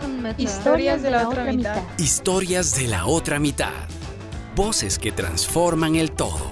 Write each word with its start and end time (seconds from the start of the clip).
mitad. 0.02 0.38
Historias 0.38 1.02
de 1.04 1.12
la 1.12 1.28
otra 1.28 1.46
mitad. 1.52 1.82
Historias 1.98 2.76
de 2.76 2.88
la 2.88 3.06
otra 3.06 3.40
mitad. 3.40 3.72
Voces 4.56 5.00
que 5.00 5.12
transforman 5.12 5.96
el 5.96 6.12
todo. 6.12 6.52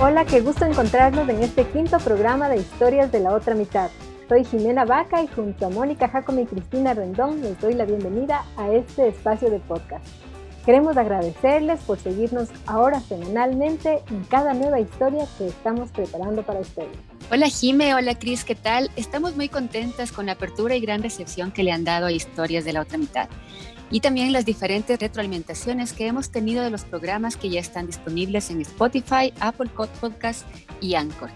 Hola, 0.00 0.24
qué 0.24 0.40
gusto 0.40 0.64
encontrarnos 0.64 1.28
en 1.28 1.42
este 1.42 1.66
quinto 1.68 1.98
programa 1.98 2.48
de 2.48 2.56
Historias 2.56 3.12
de 3.12 3.20
la 3.20 3.32
otra 3.32 3.54
mitad. 3.54 3.90
Soy 4.28 4.42
Jimena 4.44 4.86
Vaca 4.86 5.22
y 5.22 5.26
junto 5.26 5.66
a 5.66 5.70
Mónica 5.70 6.08
Jacome 6.08 6.42
y 6.42 6.46
Cristina 6.46 6.94
Rendón 6.94 7.42
les 7.42 7.60
doy 7.60 7.74
la 7.74 7.84
bienvenida 7.84 8.44
a 8.56 8.70
este 8.70 9.08
espacio 9.08 9.50
de 9.50 9.58
podcast. 9.58 10.06
Queremos 10.64 10.96
agradecerles 10.96 11.80
por 11.80 11.98
seguirnos 11.98 12.48
ahora 12.64 13.00
semanalmente 13.00 14.02
en 14.10 14.24
cada 14.24 14.54
nueva 14.54 14.80
historia 14.80 15.26
que 15.36 15.48
estamos 15.48 15.90
preparando 15.90 16.42
para 16.42 16.60
ustedes. 16.60 16.96
Hola 17.30 17.48
Jime, 17.48 17.94
hola 17.94 18.18
Cris, 18.18 18.44
¿qué 18.44 18.54
tal? 18.54 18.90
Estamos 18.96 19.36
muy 19.36 19.50
contentas 19.50 20.10
con 20.10 20.24
la 20.24 20.32
apertura 20.32 20.74
y 20.74 20.80
gran 20.80 21.02
recepción 21.02 21.52
que 21.52 21.62
le 21.62 21.72
han 21.72 21.84
dado 21.84 22.06
a 22.06 22.12
Historias 22.12 22.64
de 22.64 22.72
la 22.72 22.80
otra 22.80 22.96
mitad 22.96 23.28
y 23.90 24.00
también 24.00 24.32
las 24.32 24.46
diferentes 24.46 24.98
retroalimentaciones 24.98 25.92
que 25.92 26.06
hemos 26.06 26.30
tenido 26.30 26.64
de 26.64 26.70
los 26.70 26.84
programas 26.84 27.36
que 27.36 27.50
ya 27.50 27.60
están 27.60 27.86
disponibles 27.86 28.48
en 28.48 28.62
Spotify, 28.62 29.34
Apple 29.40 29.68
Podcast 30.00 30.46
y 30.80 30.94
Anchor. 30.94 31.28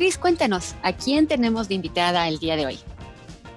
Cris, 0.00 0.16
cuéntanos, 0.16 0.74
¿a 0.82 0.94
quién 0.94 1.26
tenemos 1.26 1.68
de 1.68 1.74
invitada 1.74 2.26
el 2.26 2.38
día 2.38 2.56
de 2.56 2.64
hoy? 2.64 2.78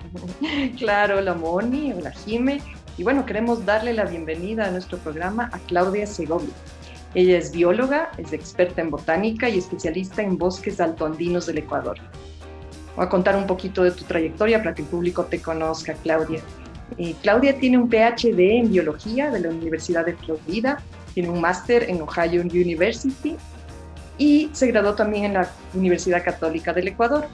Claro, 0.77 1.19
hola 1.19 1.35
Moni, 1.35 1.93
hola 1.93 2.11
Jime. 2.11 2.59
Y 2.97 3.03
bueno, 3.03 3.25
queremos 3.25 3.65
darle 3.65 3.93
la 3.93 4.03
bienvenida 4.03 4.65
a 4.65 4.69
nuestro 4.69 4.97
programa 4.97 5.49
a 5.53 5.59
Claudia 5.59 6.05
Segovia. 6.05 6.53
Ella 7.15 7.37
es 7.37 7.53
bióloga, 7.53 8.11
es 8.17 8.33
experta 8.33 8.81
en 8.81 8.89
botánica 8.89 9.47
y 9.47 9.57
especialista 9.57 10.21
en 10.21 10.37
bosques 10.37 10.81
altoandinos 10.81 11.45
del 11.45 11.59
Ecuador. 11.59 11.97
Voy 12.97 13.05
a 13.05 13.09
contar 13.09 13.37
un 13.37 13.47
poquito 13.47 13.81
de 13.81 13.91
tu 13.91 14.03
trayectoria 14.03 14.57
para 14.57 14.75
que 14.75 14.81
el 14.81 14.89
público 14.89 15.23
te 15.23 15.41
conozca, 15.41 15.93
Claudia. 15.93 16.41
Eh, 16.97 17.15
Claudia 17.21 17.57
tiene 17.57 17.77
un 17.77 17.89
PhD 17.89 18.59
en 18.59 18.69
biología 18.69 19.31
de 19.31 19.39
la 19.39 19.47
Universidad 19.47 20.05
de 20.05 20.17
Florida, 20.17 20.83
tiene 21.13 21.29
un 21.29 21.39
máster 21.39 21.89
en 21.89 22.01
Ohio 22.01 22.41
University 22.41 23.37
y 24.17 24.49
se 24.53 24.67
graduó 24.67 24.95
también 24.95 25.25
en 25.25 25.33
la 25.33 25.49
Universidad 25.73 26.23
Católica 26.23 26.73
del 26.73 26.89
Ecuador. 26.89 27.27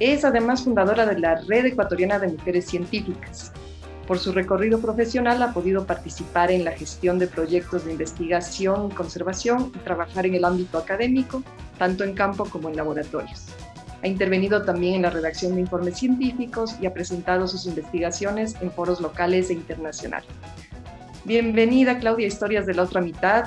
Es 0.00 0.24
además 0.24 0.64
fundadora 0.64 1.06
de 1.06 1.18
la 1.18 1.40
Red 1.42 1.66
Ecuatoriana 1.66 2.18
de 2.18 2.28
Mujeres 2.28 2.66
Científicas. 2.66 3.52
Por 4.06 4.18
su 4.18 4.32
recorrido 4.32 4.80
profesional 4.80 5.42
ha 5.42 5.52
podido 5.52 5.86
participar 5.86 6.50
en 6.50 6.64
la 6.64 6.72
gestión 6.72 7.18
de 7.18 7.28
proyectos 7.28 7.84
de 7.84 7.92
investigación 7.92 8.90
y 8.90 8.94
conservación 8.94 9.70
y 9.74 9.78
trabajar 9.78 10.26
en 10.26 10.34
el 10.34 10.44
ámbito 10.44 10.78
académico, 10.78 11.42
tanto 11.78 12.02
en 12.02 12.14
campo 12.14 12.44
como 12.44 12.68
en 12.68 12.76
laboratorios. 12.76 13.46
Ha 14.02 14.08
intervenido 14.08 14.64
también 14.64 14.96
en 14.96 15.02
la 15.02 15.10
redacción 15.10 15.54
de 15.54 15.60
informes 15.60 15.98
científicos 15.98 16.74
y 16.80 16.86
ha 16.86 16.92
presentado 16.92 17.46
sus 17.46 17.66
investigaciones 17.66 18.56
en 18.60 18.72
foros 18.72 19.00
locales 19.00 19.50
e 19.50 19.52
internacionales. 19.52 20.28
Bienvenida 21.24 22.00
Claudia 22.00 22.26
Historias 22.26 22.66
de 22.66 22.74
la 22.74 22.82
otra 22.82 23.00
mitad. 23.00 23.44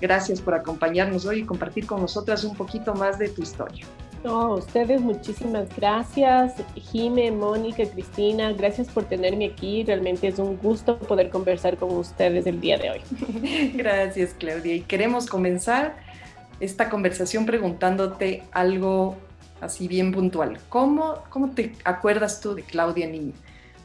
Gracias 0.00 0.40
por 0.40 0.54
acompañarnos 0.54 1.26
hoy 1.26 1.40
y 1.40 1.44
compartir 1.44 1.86
con 1.86 2.00
nosotras 2.00 2.44
un 2.44 2.54
poquito 2.54 2.94
más 2.94 3.18
de 3.18 3.28
tu 3.28 3.42
historia. 3.42 3.84
No, 4.24 4.54
ustedes 4.54 5.00
muchísimas 5.00 5.68
gracias, 5.76 6.54
Jime, 6.74 7.30
Mónica, 7.30 7.84
Cristina, 7.84 8.52
gracias 8.52 8.88
por 8.88 9.04
tenerme 9.04 9.46
aquí. 9.46 9.84
Realmente 9.84 10.26
es 10.26 10.40
un 10.40 10.56
gusto 10.56 10.98
poder 10.98 11.30
conversar 11.30 11.76
con 11.76 11.94
ustedes 11.96 12.46
el 12.46 12.60
día 12.60 12.78
de 12.78 12.90
hoy. 12.90 13.00
gracias, 13.74 14.34
Claudia. 14.36 14.74
Y 14.74 14.80
queremos 14.80 15.26
comenzar 15.26 15.96
esta 16.58 16.88
conversación 16.88 17.46
preguntándote 17.46 18.42
algo 18.50 19.16
así 19.60 19.86
bien 19.86 20.12
puntual. 20.12 20.58
¿Cómo, 20.68 21.22
cómo 21.30 21.50
te 21.50 21.72
acuerdas 21.84 22.40
tú 22.40 22.54
de 22.54 22.62
Claudia 22.62 23.06
Niña? 23.06 23.34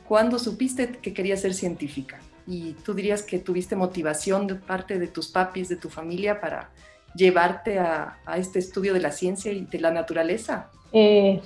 ¿Cuándo 0.08 0.40
supiste 0.40 0.90
que 0.90 1.14
querías 1.14 1.42
ser 1.42 1.54
científica? 1.54 2.20
Y 2.46 2.74
tú 2.74 2.94
dirías 2.94 3.24
que 3.24 3.40
tuviste 3.40 3.76
motivación 3.76 4.48
de 4.48 4.56
parte 4.56 5.00
de 5.00 5.08
tus 5.08 5.28
papis, 5.30 5.70
de 5.70 5.76
tu 5.76 5.90
familia, 5.90 6.42
para 6.42 6.70
llevarte 7.16 7.80
a, 7.80 8.18
este 8.36 8.59
estudio 8.59 8.94
de 8.94 9.00
la 9.00 9.12
ciencia 9.12 9.52
y 9.52 9.66
de 9.66 9.80
la 9.80 9.92
naturaleza. 9.92 10.70
Eh, 10.92 11.42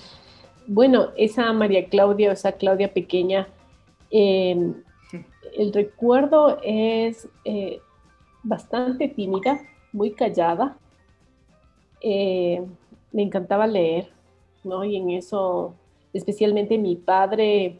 bueno, 0.65 1.09
esa 1.17 1.51
María 1.53 1.87
Claudia, 1.87 2.31
esa 2.31 2.53
Claudia 2.53 2.93
pequeña, 2.93 3.47
em, 4.09 4.73
el 5.57 5.73
recuerdo 5.73 6.59
es 6.63 7.27
eh, 7.45 7.79
bastante 8.43 9.07
tímida, 9.07 9.61
muy 9.91 10.11
callada. 10.11 10.77
Eh, 12.01 12.63
me 13.11 13.23
encantaba 13.23 13.67
leer, 13.67 14.09
y 14.85 14.95
en 14.97 15.11
eso, 15.11 15.75
especialmente 16.13 16.77
mi 16.77 16.95
padre 16.95 17.79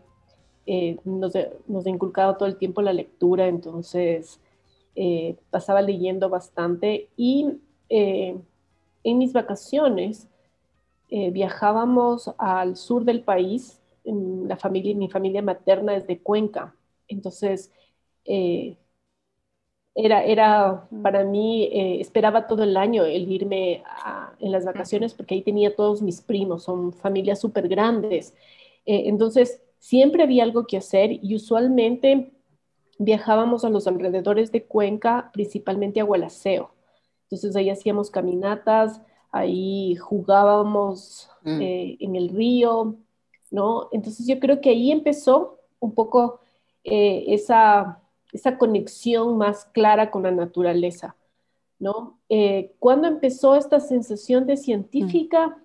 eh, 0.68 0.98
nos, 1.06 1.34
nos, 1.68 1.86
ha 1.86 1.90
inculcado 1.90 2.38
todo 2.38 2.48
el 2.48 2.58
tiempo 2.58 2.82
la 2.82 2.94
lectura, 2.94 3.48
entonces 3.48 4.40
eh, 4.96 5.36
pasaba 5.50 5.82
leyendo 5.82 6.30
bastante 6.30 7.10
y 7.18 7.54
eh, 7.90 8.38
en 9.04 9.18
mis 9.18 9.34
vacaciones 9.34 10.28
viajábamos 11.10 12.34
al 12.38 12.76
sur 12.76 13.06
del 13.06 13.22
país, 13.22 13.82
la 14.04 14.58
familia, 14.58 14.94
mi 14.94 15.08
familia 15.10 15.42
materna 15.42 15.96
es 15.96 16.06
de 16.06 16.20
Cuenca, 16.20 16.76
entonces 17.08 17.72
era, 19.98 20.24
era 20.24 20.88
para 21.02 21.24
mí, 21.24 21.64
eh, 21.74 22.00
esperaba 22.00 22.46
todo 22.46 22.64
el 22.64 22.78
año 22.78 23.04
el 23.04 23.32
irme 23.32 23.84
en 24.40 24.52
las 24.52 24.64
vacaciones 24.64 25.16
porque 25.16 25.34
ahí 25.34 25.42
tenía 25.42 25.76
todos 25.76 26.04
mis 26.04 26.22
primos, 26.22 26.64
son 26.64 26.94
familias 26.94 27.42
súper 27.42 27.68
grandes. 27.68 28.36
Eh, 28.86 29.04
entonces, 29.08 29.60
siempre 29.80 30.24
había 30.24 30.44
algo 30.44 30.66
que 30.66 30.78
hacer 30.78 31.12
y 31.12 31.36
usualmente 31.36 32.32
viajábamos 33.00 33.64
a 33.64 33.70
los 33.70 33.88
alrededores 33.88 34.52
de 34.52 34.66
Cuenca, 34.66 35.30
principalmente 35.34 36.00
a 36.00 36.04
Gualaceo. 36.04 36.72
Entonces 37.24 37.56
ahí 37.56 37.70
hacíamos 37.70 38.10
caminatas, 38.10 39.02
ahí 39.32 39.96
jugábamos 39.96 41.30
mm. 41.44 41.62
eh, 41.62 41.98
en 42.00 42.16
el 42.16 42.30
río, 42.30 42.96
¿no? 43.52 43.90
Entonces 43.92 44.26
yo 44.26 44.40
creo 44.40 44.62
que 44.62 44.70
ahí 44.70 44.92
empezó 44.92 45.60
un 45.80 45.94
poco 45.94 46.40
esa 46.84 48.02
esa 48.32 48.58
conexión 48.58 49.38
más 49.38 49.66
clara 49.66 50.12
con 50.12 50.24
la 50.24 50.32
naturaleza, 50.32 51.16
¿no? 51.80 52.20
Eh, 52.30 52.74
cuando 52.80 53.08
empezó 53.08 53.56
esta 53.56 53.80
sensación 53.80 54.46
de 54.46 54.58
científica, 54.58 55.58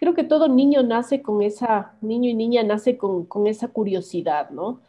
creo 0.00 0.14
que 0.14 0.24
todo 0.24 0.48
niño 0.48 0.82
nace 0.82 1.20
con 1.20 1.42
esa, 1.42 1.96
niño 2.00 2.30
y 2.30 2.34
niña 2.34 2.62
nace 2.62 2.96
con, 2.96 3.28
esa 3.46 3.68
curiosidad, 3.68 4.48
¿no? 4.50 4.80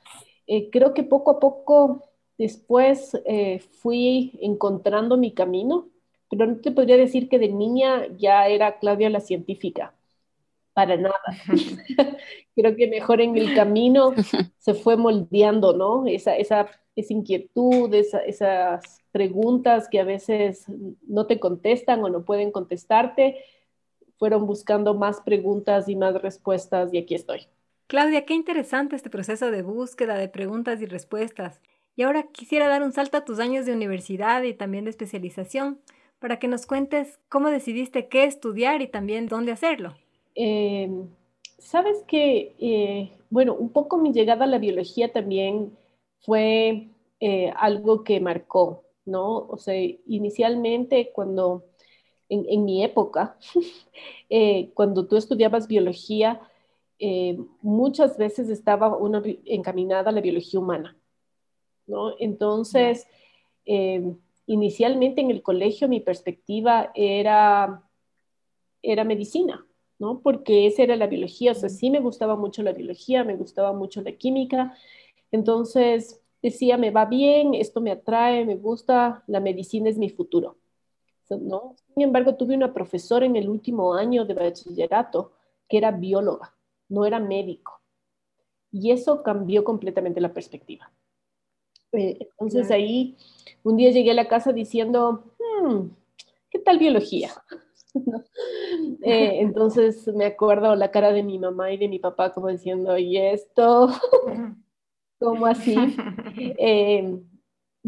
Eh, 0.48 0.70
creo 0.72 0.94
que 0.94 1.04
poco 1.04 1.32
a 1.32 1.40
poco 1.40 2.06
después 2.38 3.22
eh, 3.26 3.60
fui 3.60 4.40
encontrando 4.42 5.18
mi 5.18 5.34
camino, 5.34 5.90
pero 6.30 6.48
no 6.48 6.62
te 6.62 6.72
podría 6.72 6.96
decir 6.96 7.28
que 7.28 7.40
de 7.40 7.50
niña 7.50 8.08
ya 8.18 8.48
era 8.48 8.80
Claudia 8.80 9.10
la 9.10 9.20
científica 9.20 9.94
para 10.74 10.96
nada. 10.96 11.20
Creo 12.56 12.76
que 12.78 12.88
mejor 12.88 13.20
en 13.20 13.38
el 13.38 13.54
camino 13.54 14.14
se 14.58 14.74
fue 14.74 14.96
moldeando, 14.96 15.74
¿no? 15.74 16.08
Esa, 16.08 16.38
esa, 16.38 16.70
esa 16.96 17.14
inquietud, 17.14 17.94
esas 17.94 19.04
preguntas 19.12 19.90
que 19.90 20.00
a 20.00 20.06
veces 20.06 20.66
no 21.06 21.28
te 21.28 21.38
contestan 21.38 22.02
o 22.02 22.10
no 22.10 22.24
pueden 22.24 22.52
contestarte, 22.52 23.44
fueron 24.22 24.46
buscando 24.46 24.94
más 24.94 25.20
preguntas 25.22 25.90
y 25.90 25.96
más 25.96 26.22
respuestas 26.22 26.94
y 26.94 27.00
aquí 27.00 27.16
estoy. 27.16 27.48
Claudia, 27.88 28.24
qué 28.24 28.36
interesante 28.36 28.96
este 28.96 29.10
proceso 29.10 29.50
de 29.50 29.64
búsqueda 29.64 30.16
de 30.16 30.30
preguntas 30.30 30.80
y 30.80 30.86
respuestas. 30.86 31.60
Y 31.96 32.04
ahora 32.04 32.28
quisiera 32.32 32.68
dar 32.68 32.84
un 32.84 32.92
salto 32.94 33.18
a 33.18 33.26
tus 33.26 33.40
años 33.40 33.66
de 33.66 33.74
universidad 33.74 34.44
y 34.44 34.54
también 34.54 34.84
de 34.84 34.92
especialización 34.92 35.80
para 36.20 36.38
que 36.38 36.48
nos 36.48 36.68
cuentes 36.68 37.18
cómo 37.30 37.50
decidiste 37.50 38.10
qué 38.10 38.26
estudiar 38.26 38.84
y 38.84 38.88
también 38.88 39.26
dónde 39.26 39.54
hacerlo. 39.54 39.96
Em, 40.36 41.08
Sabes 41.62 42.04
que, 42.08 42.56
eh, 42.60 43.12
bueno, 43.30 43.54
un 43.54 43.70
poco 43.70 43.98
mi 43.98 44.12
llegada 44.12 44.46
a 44.46 44.48
la 44.48 44.58
biología 44.58 45.12
también 45.12 45.78
fue 46.22 46.90
eh, 47.20 47.54
algo 47.56 48.04
que 48.04 48.20
marcó, 48.20 48.84
¿no? 49.06 49.48
O 49.48 49.58
sea, 49.58 49.76
inicialmente 50.08 51.12
cuando, 51.14 51.64
en, 52.32 52.66
mi 52.66 52.84
época, 52.84 53.38
eh, 54.30 54.72
cuando 54.74 55.08
tú 55.08 55.18
estudiabas 55.18 55.68
biología, 55.68 56.42
muchas 57.64 58.16
veces 58.16 58.48
estaba 58.50 58.96
encaminada 59.46 60.12
a 60.12 60.14
la 60.14 60.22
biología 60.22 60.60
humana, 60.60 60.96
¿no? 61.88 62.14
Entonces, 62.20 63.08
inicialmente 64.46 65.22
en 65.22 65.32
el 65.32 65.42
colegio 65.42 65.88
mi 65.88 66.00
perspectiva 66.00 66.92
era, 66.94 67.84
era 68.82 69.04
medicina, 69.04 69.66
¿no? 70.00 70.20
Porque 70.20 70.68
esa 70.68 70.84
era 70.84 70.96
la 70.96 71.08
biología, 71.08 71.52
o 71.52 71.56
sea, 71.56 71.70
sí 71.70 71.90
me 71.90 72.00
gustaba 72.00 72.36
mucho 72.36 72.64
la 72.64 72.74
biología, 72.74 73.24
me 73.24 73.36
gustaba 73.36 73.72
mucho 73.74 74.02
la 74.02 74.12
química, 74.14 74.76
entonces 75.32 76.22
decía, 76.42 76.78
me 76.78 76.92
va 76.92 77.06
bien, 77.06 77.54
esto 77.54 77.82
me 77.82 77.92
atrae, 77.92 78.46
me 78.46 78.56
gusta, 78.56 79.24
la 79.28 79.40
medicina 79.40 79.90
es 79.90 79.98
mi 79.98 80.10
futuro, 80.10 80.58
¿no? 81.38 81.76
Sin 81.94 82.04
embargo, 82.04 82.36
tuve 82.36 82.56
una 82.56 82.74
profesora 82.74 83.26
en 83.26 83.36
el 83.36 83.50
último 83.50 83.94
año 83.94 84.26
de 84.26 84.34
bachillerato 84.34 85.32
que 85.68 85.78
era 85.78 85.92
bióloga, 85.92 86.54
no 86.90 87.06
era 87.06 87.20
médico, 87.20 87.82
y 88.72 88.92
eso 88.92 89.24
cambió 89.24 89.64
completamente 89.64 90.22
la 90.22 90.34
perspectiva. 90.34 90.92
Eh, 91.94 92.18
entonces 92.22 92.72
ahí 92.72 93.18
un 93.64 93.76
día 93.76 93.92
llegué 93.92 94.12
a 94.12 94.16
la 94.16 94.28
casa 94.28 94.54
diciendo, 94.54 95.26
hmm, 95.40 95.88
¿qué 96.50 96.60
tal 96.60 96.80
biología? 96.80 97.32
Eh, 99.04 99.42
entonces 99.42 100.08
me 100.16 100.24
acuerdo 100.26 100.76
la 100.76 100.92
cara 100.92 101.12
de 101.12 101.24
mi 101.24 101.38
mamá 101.38 101.74
y 101.74 101.78
de 101.78 101.90
mi 101.90 102.00
papá 102.00 102.32
como 102.32 102.48
diciendo, 102.48 102.98
¿y 102.98 103.18
esto? 103.18 103.90
¿Cómo 105.20 105.46
así? 105.46 105.76
Eh, 106.58 107.20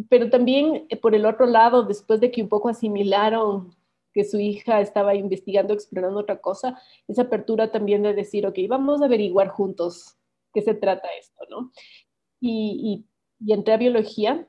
pero 0.10 0.30
también 0.30 0.88
por 1.02 1.16
el 1.16 1.26
otro 1.26 1.46
lado, 1.46 1.84
después 1.84 2.20
de 2.20 2.32
que 2.32 2.42
un 2.42 2.50
poco 2.50 2.70
asimilaron 2.70 3.76
que 4.14 4.24
su 4.24 4.40
hija 4.40 4.80
estaba 4.82 5.16
investigando, 5.16 5.74
explorando 5.74 6.20
otra 6.20 6.40
cosa, 6.40 6.80
esa 7.08 7.24
apertura 7.24 7.72
también 7.72 8.04
de 8.04 8.14
decir, 8.14 8.46
ok, 8.46 8.58
vamos 8.70 9.02
a 9.02 9.06
averiguar 9.06 9.50
juntos 9.50 10.18
qué 10.54 10.62
se 10.62 10.76
trata 10.76 11.08
esto, 11.20 11.44
¿no? 11.50 11.72
Y, 12.40 13.06
y, 13.40 13.46
y 13.46 13.54
entré 13.54 13.74
a 13.74 13.78
biología 13.78 14.48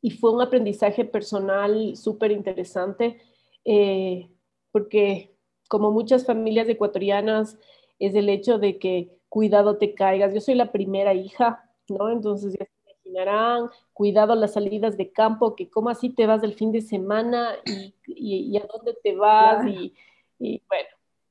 y 0.00 0.10
fue 0.10 0.32
un 0.32 0.40
aprendizaje 0.40 1.04
personal 1.04 1.96
súper 1.96 2.32
interesante. 2.32 3.20
Eh, 3.64 4.28
porque 4.72 5.36
como 5.68 5.92
muchas 5.92 6.26
familias 6.26 6.68
ecuatorianas 6.68 7.58
es 7.98 8.14
el 8.14 8.28
hecho 8.28 8.58
de 8.58 8.78
que 8.78 9.16
cuidado 9.28 9.78
te 9.78 9.94
caigas. 9.94 10.34
Yo 10.34 10.40
soy 10.40 10.54
la 10.54 10.72
primera 10.72 11.14
hija, 11.14 11.70
¿no? 11.88 12.10
Entonces 12.10 12.54
ya 12.58 12.66
se 13.12 13.18
imaginarán, 13.20 13.70
cuidado 13.92 14.34
las 14.34 14.54
salidas 14.54 14.96
de 14.96 15.12
campo, 15.12 15.54
que 15.54 15.68
cómo 15.68 15.90
así 15.90 16.10
te 16.10 16.26
vas 16.26 16.40
del 16.40 16.54
fin 16.54 16.72
de 16.72 16.80
semana 16.80 17.54
y, 17.64 17.94
y, 18.06 18.56
a 18.56 18.66
dónde 18.72 18.96
te 19.02 19.14
vas 19.14 19.66
y, 19.66 19.94
y, 20.38 20.62
bueno, 20.68 20.88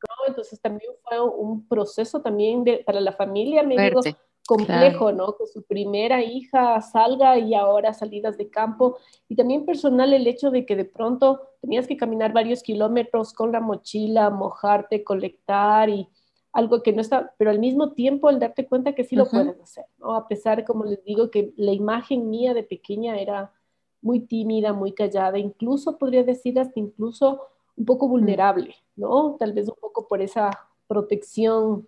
¿no? 0.07 0.27
Entonces 0.27 0.59
también 0.59 0.91
fue 1.03 1.19
un 1.19 1.67
proceso 1.67 2.21
también 2.21 2.63
de, 2.63 2.79
para 2.79 2.99
la 3.01 3.11
familia, 3.11 3.63
me 3.63 3.77
digo, 3.77 4.01
complejo, 4.47 5.11
¿no? 5.11 5.35
Que 5.37 5.45
su 5.47 5.63
primera 5.63 6.21
hija 6.21 6.81
salga 6.81 7.37
y 7.37 7.53
ahora 7.53 7.93
salidas 7.93 8.37
de 8.37 8.49
campo. 8.49 8.97
Y 9.29 9.35
también 9.35 9.65
personal 9.65 10.13
el 10.13 10.27
hecho 10.27 10.51
de 10.51 10.65
que 10.65 10.75
de 10.75 10.85
pronto 10.85 11.41
tenías 11.61 11.87
que 11.87 11.97
caminar 11.97 12.33
varios 12.33 12.63
kilómetros 12.63 13.33
con 13.33 13.51
la 13.51 13.61
mochila, 13.61 14.29
mojarte, 14.29 15.03
colectar 15.03 15.89
y 15.89 16.07
algo 16.53 16.83
que 16.83 16.93
no 16.93 17.01
está, 17.01 17.33
pero 17.37 17.49
al 17.49 17.59
mismo 17.59 17.93
tiempo 17.93 18.29
el 18.29 18.39
darte 18.39 18.67
cuenta 18.67 18.93
que 18.93 19.03
sí 19.03 19.15
lo 19.15 19.25
puedes 19.25 19.59
hacer, 19.59 19.85
¿no? 19.99 20.15
A 20.15 20.27
pesar, 20.27 20.65
como 20.65 20.83
les 20.83 21.03
digo, 21.03 21.31
que 21.31 21.53
la 21.55 21.71
imagen 21.71 22.29
mía 22.29 22.53
de 22.53 22.63
pequeña 22.63 23.17
era 23.17 23.53
muy 24.01 24.21
tímida, 24.21 24.73
muy 24.73 24.91
callada, 24.91 25.37
incluso 25.37 25.97
podría 25.97 26.23
decir 26.23 26.59
hasta 26.59 26.79
incluso 26.79 27.47
un 27.77 27.85
poco 27.85 28.07
vulnerable, 28.07 28.75
¿no? 28.95 29.37
Tal 29.39 29.53
vez 29.53 29.69
un 29.69 29.75
poco 29.79 30.07
por 30.07 30.21
esa 30.21 30.51
protección 30.87 31.87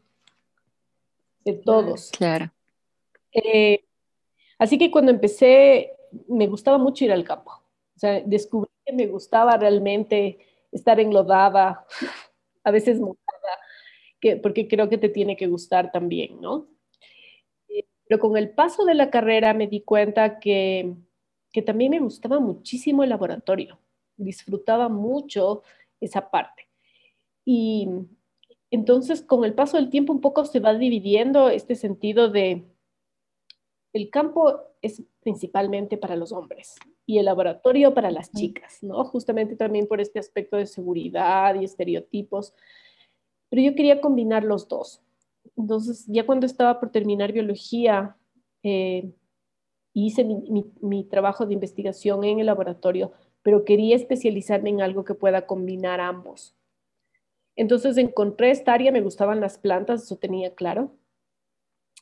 de 1.44 1.54
todos. 1.54 2.12
Claro. 2.12 2.52
Eh, 3.32 3.84
así 4.58 4.78
que 4.78 4.92
cuando 4.92 5.12
empecé, 5.12 5.94
me 6.28 6.48
gustaba 6.48 6.78
mucho 6.78 7.04
ir 7.04 7.12
al 7.12 7.24
campo. 7.24 7.52
O 7.96 8.00
sea, 8.00 8.22
descubrí 8.22 8.70
que 8.86 8.94
me 8.94 9.08
gustaba 9.08 9.58
realmente 9.58 10.40
estar 10.72 11.00
enlodada, 11.00 11.86
a 12.64 12.72
veces 12.72 13.00
mojada, 13.00 13.60
que, 14.24 14.38
porque 14.38 14.70
creo 14.70 14.88
que 14.88 14.98
te 14.98 15.10
tiene 15.10 15.36
que 15.36 15.48
gustar 15.48 15.92
también, 15.92 16.40
¿no? 16.40 16.70
Pero 18.08 18.22
con 18.22 18.38
el 18.38 18.52
paso 18.52 18.86
de 18.86 18.94
la 18.94 19.10
carrera 19.10 19.54
me 19.54 19.68
di 19.68 19.82
cuenta 19.82 20.40
que, 20.40 20.96
que 21.52 21.62
también 21.62 21.92
me 21.92 22.00
gustaba 22.00 22.40
muchísimo 22.40 23.04
el 23.04 23.10
laboratorio. 23.10 23.80
Disfrutaba 24.16 24.88
mucho 24.88 25.64
esa 26.00 26.32
parte. 26.32 26.70
Y 27.44 27.90
entonces, 28.72 29.22
con 29.22 29.44
el 29.44 29.54
paso 29.56 29.76
del 29.76 29.90
tiempo, 29.90 30.14
un 30.14 30.22
poco 30.22 30.46
se 30.46 30.62
va 30.62 30.74
dividiendo 30.74 31.50
este 31.50 31.76
sentido 31.76 32.30
de 32.30 32.64
el 33.92 34.10
campo 34.10 34.62
es 34.82 35.04
principalmente 35.20 35.98
para 35.98 36.16
los 36.16 36.32
hombres 36.32 36.76
y 37.06 37.18
el 37.18 37.26
laboratorio 37.26 37.94
para 37.94 38.10
las 38.10 38.32
chicas, 38.32 38.82
¿no? 38.84 39.04
Justamente 39.04 39.58
también 39.58 39.86
por 39.86 40.00
este 40.00 40.18
aspecto 40.18 40.56
de 40.56 40.66
seguridad 40.66 41.56
y 41.56 41.66
estereotipos. 41.66 42.54
Pero 43.54 43.62
yo 43.62 43.76
quería 43.76 44.02
combinar 44.02 44.44
los 44.44 44.68
dos. 44.68 45.04
Entonces, 45.56 46.08
ya 46.08 46.26
cuando 46.26 46.48
estaba 46.48 46.80
por 46.80 46.90
terminar 46.90 47.32
biología, 47.32 48.18
eh, 48.64 49.14
hice 49.94 50.24
mi, 50.24 50.66
mi 50.82 51.04
trabajo 51.04 51.46
de 51.46 51.54
investigación 51.54 52.24
en 52.24 52.40
el 52.40 52.48
laboratorio, 52.48 53.12
pero 53.44 53.64
quería 53.64 53.96
especializarme 53.96 54.72
en 54.72 54.82
algo 54.82 55.04
que 55.04 55.14
pueda 55.14 55.46
combinar 55.46 56.02
ambos. 56.02 56.56
Entonces 57.56 57.96
encontré 57.98 58.50
esta 58.50 58.74
área, 58.74 58.92
me 58.92 59.02
gustaban 59.02 59.40
las 59.40 59.60
plantas, 59.60 60.02
eso 60.02 60.16
tenía 60.16 60.56
claro. 60.56 60.90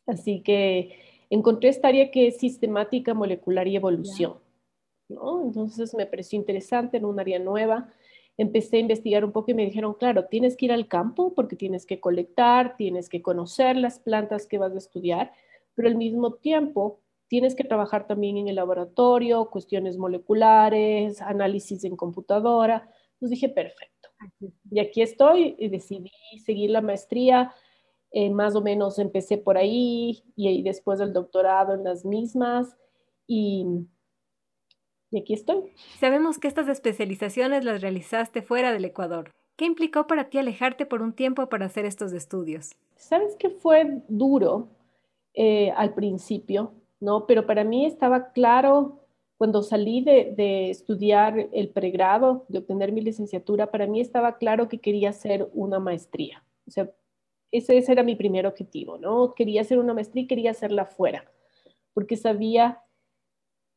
Así 0.08 0.44
que 0.44 0.96
encontré 1.30 1.68
esta 1.68 1.90
área 1.90 2.12
que 2.12 2.28
es 2.28 2.38
sistemática, 2.38 3.14
molecular 3.14 3.68
y 3.68 3.76
evolución. 3.76 4.36
¿no? 5.10 5.42
Entonces 5.42 5.94
me 5.96 6.06
pareció 6.06 6.40
interesante, 6.40 6.96
en 6.96 7.04
un 7.04 7.20
área 7.20 7.40
nueva. 7.40 7.90
Empecé 8.38 8.78
a 8.78 8.80
investigar 8.80 9.26
un 9.26 9.32
poco 9.32 9.52
y 9.52 9.54
me 9.54 9.66
dijeron, 9.66 9.94
claro, 9.94 10.26
tienes 10.26 10.56
que 10.56 10.66
ir 10.66 10.72
al 10.72 10.88
campo 10.88 11.34
porque 11.34 11.56
tienes 11.56 11.86
que 11.86 12.00
colectar, 12.00 12.76
tienes 12.78 13.10
que 13.10 13.22
conocer 13.22 13.76
las 13.76 14.00
plantas 14.00 14.48
que 14.48 14.58
vas 14.58 14.74
a 14.74 14.78
estudiar, 14.78 15.32
pero 15.76 15.88
al 15.88 15.96
mismo 15.96 16.34
tiempo 16.36 17.02
tienes 17.28 17.56
que 17.56 17.64
trabajar 17.64 18.08
también 18.08 18.38
en 18.38 18.48
el 18.48 18.56
laboratorio, 18.56 19.50
cuestiones 19.50 19.98
moleculares, 19.98 21.22
análisis 21.22 21.84
en 21.84 21.96
computadora. 21.96 22.90
Entonces 23.14 23.40
dije, 23.40 23.50
perfecto 23.50 23.92
y 24.70 24.80
aquí 24.80 25.02
estoy 25.02 25.56
y 25.58 25.70
decidí 25.70 26.12
seguir 26.46 26.72
la 26.72 26.82
maestría. 26.82 27.54
Eh, 28.12 28.30
más 28.30 28.56
o 28.56 28.62
menos 28.62 29.00
empecé 29.00 29.38
por 29.38 29.58
ahí 29.58 30.24
y, 30.36 30.62
después 30.64 31.00
el 31.00 31.14
doctorado 31.14 31.74
en 31.74 31.84
las 31.84 32.04
mismas 32.04 32.76
y, 33.26 33.66
y 35.12 35.20
aquí 35.20 35.34
estoy. 35.34 35.72
Sabemos 36.00 36.40
que 36.40 36.48
estas 36.48 36.68
especializaciones 36.70 37.66
las 37.66 37.82
realizaste 37.82 38.42
fuera 38.42 38.72
del 38.72 38.86
Ecuador. 38.86 39.32
¿Qué 39.58 39.66
implicó 39.66 40.08
para 40.08 40.30
ti 40.30 40.38
alejarte 40.38 40.86
por 40.86 41.02
un 41.02 41.14
tiempo 41.14 41.48
para 41.48 41.66
hacer 41.66 41.86
estos 41.86 42.14
estudios? 42.14 42.72
Sabes 42.96 43.36
que 43.36 43.50
fue 43.50 44.02
duro 44.08 44.70
eh, 45.34 45.72
al 45.76 45.94
principio, 45.94 46.74
¿no? 47.00 47.28
Pero 47.28 47.46
para 47.46 47.64
mí 47.64 47.86
estaba 47.86 48.32
claro 48.32 49.02
cuando 49.38 49.64
salí 49.64 50.02
de, 50.04 50.70
estudiar 50.70 51.50
el 51.52 51.70
pregrado, 51.70 52.46
de 52.48 52.60
obtener 52.60 52.92
mi 52.92 53.02
licenciatura, 53.02 53.72
para 53.72 53.88
mí 53.88 54.00
estaba 54.00 54.38
claro 54.38 54.70
que 54.70 54.78
quería 54.78 55.10
hacer 55.10 55.50
una 55.54 55.80
maestría. 55.80 56.44
O 56.68 56.72
sea, 56.72 56.92
ese, 57.52 57.76
ese 57.78 57.92
era 57.92 58.04
mi 58.04 58.16
primer 58.16 58.46
objetivo, 58.46 59.00
¿no? 59.00 59.34
Quería 59.34 59.62
hacer 59.62 59.80
una 59.80 59.96
maestría 59.96 60.24
y 60.24 60.28
quería 60.28 60.52
hacerla 60.52 60.86
fuera, 60.86 61.26
porque 61.94 62.18
sabía 62.18 62.84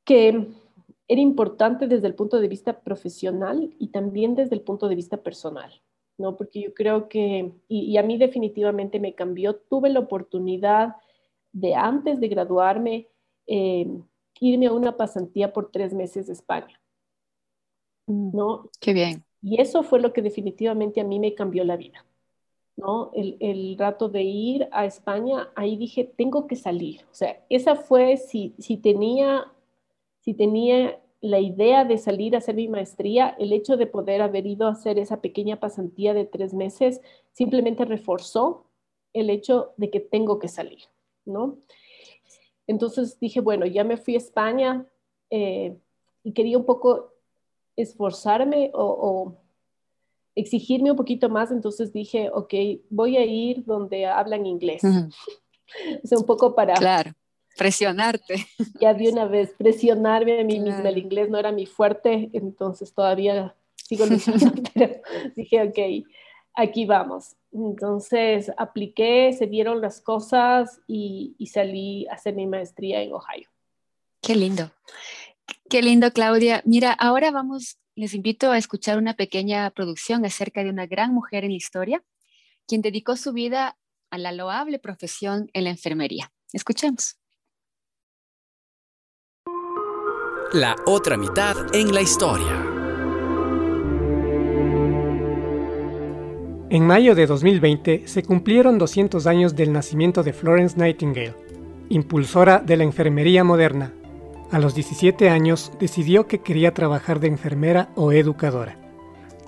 que 0.05 0.49
era 1.09 1.21
importante 1.21 1.87
desde 1.87 2.07
el 2.07 2.15
punto 2.15 2.41
de 2.41 2.49
vista 2.49 2.81
profesional 2.81 3.75
y 3.79 3.89
también 3.89 4.35
desde 4.35 4.55
el 4.55 4.63
punto 4.63 4.89
de 4.89 4.95
vista 4.95 5.19
personal, 5.19 5.83
¿no? 6.19 6.37
Porque 6.37 6.63
yo 6.63 6.75
creo 6.75 7.09
que, 7.09 7.53
y, 7.69 7.97
a 7.97 8.03
mí 8.03 8.17
definitivamente 8.17 9.01
me 9.01 9.15
cambió, 9.15 9.57
tuve 9.57 9.91
la 9.91 10.01
oportunidad 10.01 10.97
de 11.53 11.75
antes 11.75 12.21
de 12.21 12.29
graduarme, 12.29 13.09
eh, 13.47 13.87
irme 14.41 14.67
a 14.67 14.73
una 14.73 14.97
pasantía 14.97 15.53
por 15.53 15.71
tres 15.71 15.93
meses 15.93 16.27
de 16.27 16.33
España. 16.33 16.81
Mm, 18.07 18.37
¿No? 18.37 18.71
Qué 18.81 18.93
bien. 18.93 19.25
Y 19.43 19.61
eso 19.61 19.83
fue 19.83 20.01
lo 20.01 20.13
que 20.13 20.23
definitivamente 20.23 21.01
a 21.01 21.05
mí 21.05 21.21
me 21.21 21.35
cambió 21.35 21.65
la 21.65 21.77
vida. 21.77 22.05
¿no? 22.77 23.11
El, 23.15 23.37
el, 23.41 23.77
rato 23.79 24.09
de 24.09 24.23
ir 24.23 24.69
a 24.73 24.85
España, 24.85 25.51
ahí 25.55 25.77
dije, 25.77 26.05
tengo 26.05 26.47
que 26.47 26.57
salir. 26.57 27.03
O 27.11 27.15
sea, 27.15 27.45
esa 27.49 27.77
fue, 27.77 28.17
si, 28.17 28.55
si, 28.59 28.77
tenía, 28.77 29.47
si 30.25 30.33
tenía 30.33 30.99
la 31.21 31.38
idea 31.38 31.85
de 31.85 31.99
salir 31.99 32.35
a 32.35 32.38
hacer 32.38 32.54
mi 32.54 32.66
maestría, 32.66 33.37
el 33.38 33.52
hecho 33.52 33.76
de 33.76 33.87
poder 33.87 34.23
haber 34.23 34.47
ido 34.47 34.66
a 34.66 34.73
hacer 34.73 34.99
esa 34.99 35.21
pequeña 35.21 35.61
pasantía 35.61 36.14
de 36.14 36.25
tres 36.25 36.54
meses 36.54 37.02
simplemente 37.33 37.85
reforzó 37.85 38.66
el 39.12 39.28
hecho 39.28 39.73
de 39.76 39.90
que 39.90 40.00
tengo 40.00 40.38
que 40.38 40.49
salir, 40.49 40.85
¿no? 41.26 41.59
Entonces 42.66 43.21
dije, 43.21 43.40
bueno, 43.40 43.66
ya 43.66 43.85
me 43.85 43.99
fui 43.99 44.14
a 44.14 44.19
España 44.19 44.87
eh, 45.28 45.76
y 46.23 46.33
quería 46.33 46.57
un 46.57 46.64
poco 46.64 47.12
esforzarme 47.76 48.71
o, 48.73 49.37
exigirme 50.37 50.90
un 50.90 50.97
poquito 50.97 51.28
más, 51.28 51.52
entonces 51.52 51.93
dije, 51.93 52.31
ok, 52.33 52.54
voy 52.90 53.19
a 53.19 53.25
ir 53.25 53.64
donde 53.64 54.07
hablan 54.07 54.47
inglés. 54.47 54.83
o 56.02 56.07
sea, 56.07 56.19
un 56.19 56.25
poco 56.25 56.54
para... 56.54 56.75
Claro, 56.75 57.12
presionarte. 57.57 58.47
Ya 58.81 58.95
de 58.95 59.11
una 59.11 59.27
vez, 59.27 59.55
presionarme 59.57 60.41
a 60.41 60.45
mí 60.45 60.61
misma. 60.61 60.89
El 60.89 60.99
inglés 60.99 61.31
no 61.31 61.39
era 61.39 61.53
mi 61.53 61.67
fuerte, 61.67 62.31
entonces 62.33 62.93
todavía 62.93 63.55
sigo 63.77 64.07
luchando, 64.07 64.53
pero 64.75 65.01
dije, 65.37 65.63
ok, 65.63 66.07
aquí 66.55 66.87
vamos. 66.87 67.37
Entonces 67.53 68.51
apliqué, 68.57 69.33
se 69.33 69.47
dieron 69.47 69.81
las 69.81 70.01
cosas 70.01 70.81
y, 70.87 71.35
y 71.39 71.47
salí 71.47 72.07
a 72.09 72.15
hacer 72.15 72.35
mi 72.35 72.47
maestría 72.47 73.03
en 73.03 73.13
Ohio. 73.13 73.49
Qué 74.21 74.35
lindo. 74.35 74.71
Qué 75.69 75.83
lindo, 75.83 76.13
Claudia. 76.13 76.63
Mira, 76.65 76.93
ahora 76.93 77.31
vamos, 77.31 77.79
les 77.95 78.15
invito 78.15 78.51
a 78.51 78.59
escuchar 78.59 78.99
una 78.99 79.15
pequeña 79.15 79.71
producción 79.71 80.25
acerca 80.25 80.65
de 80.65 80.71
una 80.71 80.87
gran 80.87 81.13
mujer 81.13 81.45
en 81.45 81.51
la 81.51 81.57
historia, 81.57 82.03
quien 82.67 82.81
dedicó 82.81 83.17
su 83.17 83.33
vida 83.33 83.77
a 84.11 84.19
la 84.19 84.33
loable 84.33 84.79
profesión 84.79 85.51
en 85.53 85.65
la 85.65 85.71
enfermería. 85.71 86.33
Escuchemos. 86.53 87.19
La 90.55 90.77
otra 90.87 91.17
mitad 91.17 91.57
en 91.73 91.93
la 91.93 92.01
historia. 92.01 92.65
En 96.71 96.87
mayo 96.87 97.17
de 97.17 97.27
2020 97.27 98.07
se 98.07 98.23
cumplieron 98.23 98.79
200 98.79 99.27
años 99.27 99.57
del 99.57 99.73
nacimiento 99.73 100.23
de 100.23 100.33
Florence 100.33 100.79
Nightingale, 100.79 101.35
impulsora 101.89 102.61
de 102.61 102.77
la 102.77 102.85
enfermería 102.85 103.43
moderna. 103.43 103.95
A 104.53 104.61
los 104.61 104.77
17 104.77 105.29
años 105.29 105.73
decidió 105.81 106.29
que 106.29 106.39
quería 106.39 106.73
trabajar 106.73 107.19
de 107.19 107.27
enfermera 107.27 107.89
o 107.97 108.13
educadora. 108.13 108.79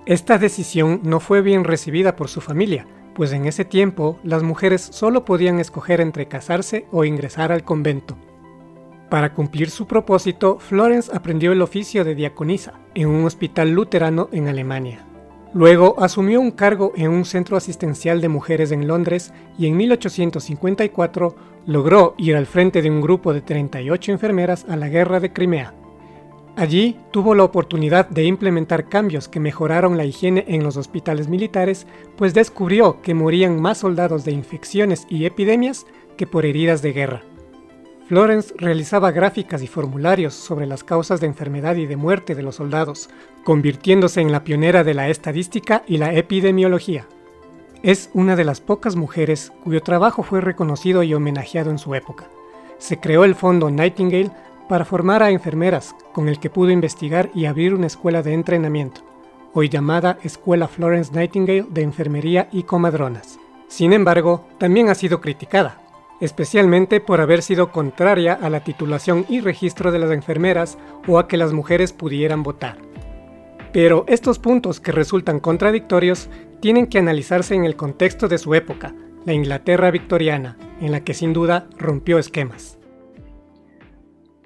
Esta 0.06 0.38
decisión 0.38 1.02
no 1.04 1.20
fue 1.20 1.40
bien 1.40 1.62
recibida 1.62 2.16
por 2.16 2.26
su 2.26 2.40
familia, 2.40 2.84
pues 3.14 3.30
en 3.30 3.46
ese 3.46 3.64
tiempo 3.64 4.18
las 4.24 4.42
mujeres 4.42 4.82
solo 4.82 5.24
podían 5.24 5.60
escoger 5.60 6.00
entre 6.00 6.26
casarse 6.26 6.84
o 6.90 7.04
ingresar 7.04 7.52
al 7.52 7.62
convento. 7.62 8.16
Para 9.08 9.32
cumplir 9.34 9.70
su 9.70 9.86
propósito, 9.86 10.58
Florence 10.58 11.12
aprendió 11.14 11.52
el 11.52 11.62
oficio 11.62 12.04
de 12.04 12.16
diaconisa 12.16 12.80
en 12.94 13.08
un 13.08 13.24
hospital 13.24 13.70
luterano 13.70 14.28
en 14.32 14.48
Alemania. 14.48 15.06
Luego 15.54 15.94
asumió 16.02 16.40
un 16.40 16.50
cargo 16.50 16.92
en 16.96 17.10
un 17.10 17.24
centro 17.24 17.56
asistencial 17.56 18.20
de 18.20 18.28
mujeres 18.28 18.72
en 18.72 18.88
Londres 18.88 19.32
y 19.58 19.66
en 19.66 19.76
1854 19.76 21.36
logró 21.66 22.14
ir 22.18 22.36
al 22.36 22.46
frente 22.46 22.82
de 22.82 22.90
un 22.90 23.00
grupo 23.00 23.32
de 23.32 23.40
38 23.42 24.12
enfermeras 24.12 24.66
a 24.68 24.76
la 24.76 24.88
guerra 24.88 25.20
de 25.20 25.32
Crimea. 25.32 25.72
Allí 26.56 26.98
tuvo 27.10 27.34
la 27.34 27.44
oportunidad 27.44 28.08
de 28.08 28.24
implementar 28.24 28.88
cambios 28.88 29.28
que 29.28 29.40
mejoraron 29.40 29.96
la 29.96 30.04
higiene 30.04 30.44
en 30.48 30.64
los 30.64 30.76
hospitales 30.76 31.28
militares, 31.28 31.86
pues 32.16 32.34
descubrió 32.34 33.00
que 33.02 33.14
morían 33.14 33.60
más 33.60 33.78
soldados 33.78 34.24
de 34.24 34.32
infecciones 34.32 35.06
y 35.08 35.26
epidemias 35.26 35.86
que 36.16 36.26
por 36.26 36.44
heridas 36.44 36.82
de 36.82 36.92
guerra. 36.92 37.22
Florence 38.08 38.54
realizaba 38.56 39.10
gráficas 39.10 39.62
y 39.62 39.66
formularios 39.66 40.32
sobre 40.32 40.66
las 40.66 40.84
causas 40.84 41.20
de 41.20 41.26
enfermedad 41.26 41.74
y 41.74 41.86
de 41.86 41.96
muerte 41.96 42.36
de 42.36 42.42
los 42.44 42.56
soldados, 42.56 43.10
convirtiéndose 43.42 44.20
en 44.20 44.30
la 44.30 44.44
pionera 44.44 44.84
de 44.84 44.94
la 44.94 45.08
estadística 45.08 45.82
y 45.88 45.96
la 45.96 46.14
epidemiología. 46.14 47.06
Es 47.82 48.10
una 48.14 48.36
de 48.36 48.44
las 48.44 48.60
pocas 48.60 48.94
mujeres 48.94 49.52
cuyo 49.64 49.80
trabajo 49.82 50.22
fue 50.22 50.40
reconocido 50.40 51.02
y 51.02 51.14
homenajeado 51.14 51.72
en 51.72 51.78
su 51.78 51.96
época. 51.96 52.28
Se 52.78 53.00
creó 53.00 53.24
el 53.24 53.34
Fondo 53.34 53.70
Nightingale 53.70 54.30
para 54.68 54.84
formar 54.84 55.24
a 55.24 55.30
enfermeras, 55.30 55.96
con 56.12 56.28
el 56.28 56.38
que 56.38 56.50
pudo 56.50 56.70
investigar 56.70 57.30
y 57.34 57.46
abrir 57.46 57.74
una 57.74 57.88
escuela 57.88 58.22
de 58.22 58.34
entrenamiento, 58.34 59.00
hoy 59.52 59.68
llamada 59.68 60.18
Escuela 60.22 60.68
Florence 60.68 61.12
Nightingale 61.12 61.66
de 61.70 61.82
Enfermería 61.82 62.48
y 62.52 62.62
Comadronas. 62.62 63.40
Sin 63.66 63.92
embargo, 63.92 64.46
también 64.58 64.90
ha 64.90 64.94
sido 64.94 65.20
criticada, 65.20 65.80
especialmente 66.20 67.00
por 67.00 67.20
haber 67.20 67.42
sido 67.42 67.70
contraria 67.70 68.32
a 68.34 68.50
la 68.50 68.60
titulación 68.60 69.26
y 69.28 69.40
registro 69.40 69.92
de 69.92 69.98
las 69.98 70.10
enfermeras 70.10 70.78
o 71.06 71.18
a 71.18 71.28
que 71.28 71.36
las 71.36 71.52
mujeres 71.52 71.92
pudieran 71.92 72.42
votar. 72.42 72.78
Pero 73.72 74.04
estos 74.08 74.38
puntos 74.38 74.80
que 74.80 74.92
resultan 74.92 75.40
contradictorios 75.40 76.30
tienen 76.60 76.86
que 76.86 76.98
analizarse 76.98 77.54
en 77.54 77.64
el 77.64 77.76
contexto 77.76 78.28
de 78.28 78.38
su 78.38 78.54
época, 78.54 78.94
la 79.26 79.34
Inglaterra 79.34 79.90
victoriana, 79.90 80.56
en 80.80 80.92
la 80.92 81.00
que 81.04 81.12
sin 81.12 81.32
duda 81.32 81.68
rompió 81.76 82.18
esquemas. 82.18 82.78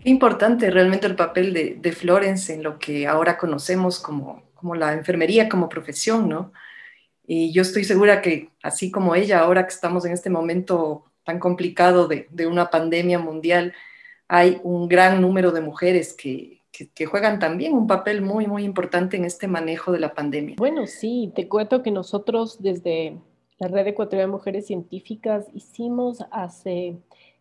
Qué 0.02 0.08
importante 0.08 0.70
realmente 0.70 1.06
el 1.06 1.14
papel 1.14 1.52
de, 1.80 1.92
Florence 1.92 2.54
en 2.54 2.62
lo 2.62 2.78
que 2.78 3.06
ahora 3.06 3.36
conocemos 3.36 4.00
como, 4.00 4.42
como 4.54 4.74
la 4.74 4.94
enfermería 4.94 5.48
como 5.48 5.68
profesión, 5.68 6.28
¿no? 6.28 6.52
Y 7.26 7.52
yo 7.52 7.62
estoy 7.62 7.84
segura 7.84 8.22
que 8.22 8.48
así 8.62 8.90
como 8.90 9.14
ella, 9.14 9.40
ahora 9.40 9.64
que 9.64 9.74
estamos 9.74 10.04
en 10.06 10.12
este 10.12 10.30
momento 10.30 11.04
tan 11.24 11.38
complicado 11.38 12.08
de, 12.08 12.46
una 12.46 12.70
pandemia 12.70 13.18
mundial, 13.18 13.72
hay 14.28 14.60
un 14.62 14.88
gran 14.88 15.20
número 15.20 15.52
de 15.52 15.60
mujeres 15.60 16.14
que, 16.14 16.58
juegan 17.10 17.38
también 17.38 17.74
un 17.74 17.86
papel 17.86 18.22
muy, 18.22 18.46
muy 18.46 18.64
importante 18.64 19.16
en 19.16 19.24
este 19.24 19.46
manejo 19.46 19.92
de 19.92 20.00
la 20.00 20.14
pandemia. 20.14 20.56
Bueno, 20.58 20.86
sí, 20.86 21.30
te 21.34 21.46
cuento 21.46 21.82
que 21.82 21.90
nosotros 21.90 22.62
desde 22.62 23.18
la 23.58 23.68
Red 23.68 23.88
Ecuatoriana 23.88 24.28
de 24.28 24.32
Mujeres 24.38 24.66
Científicas 24.66 25.46
hicimos 25.52 26.24
hace 26.30 26.96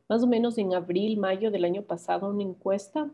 más 0.09 0.23
o 0.23 0.27
menos 0.27 0.57
en 0.57 0.73
abril, 0.73 1.17
mayo 1.17 1.51
del 1.51 1.63
año 1.63 1.83
pasado 1.83 2.29
una 2.29 2.43
encuesta 2.43 3.09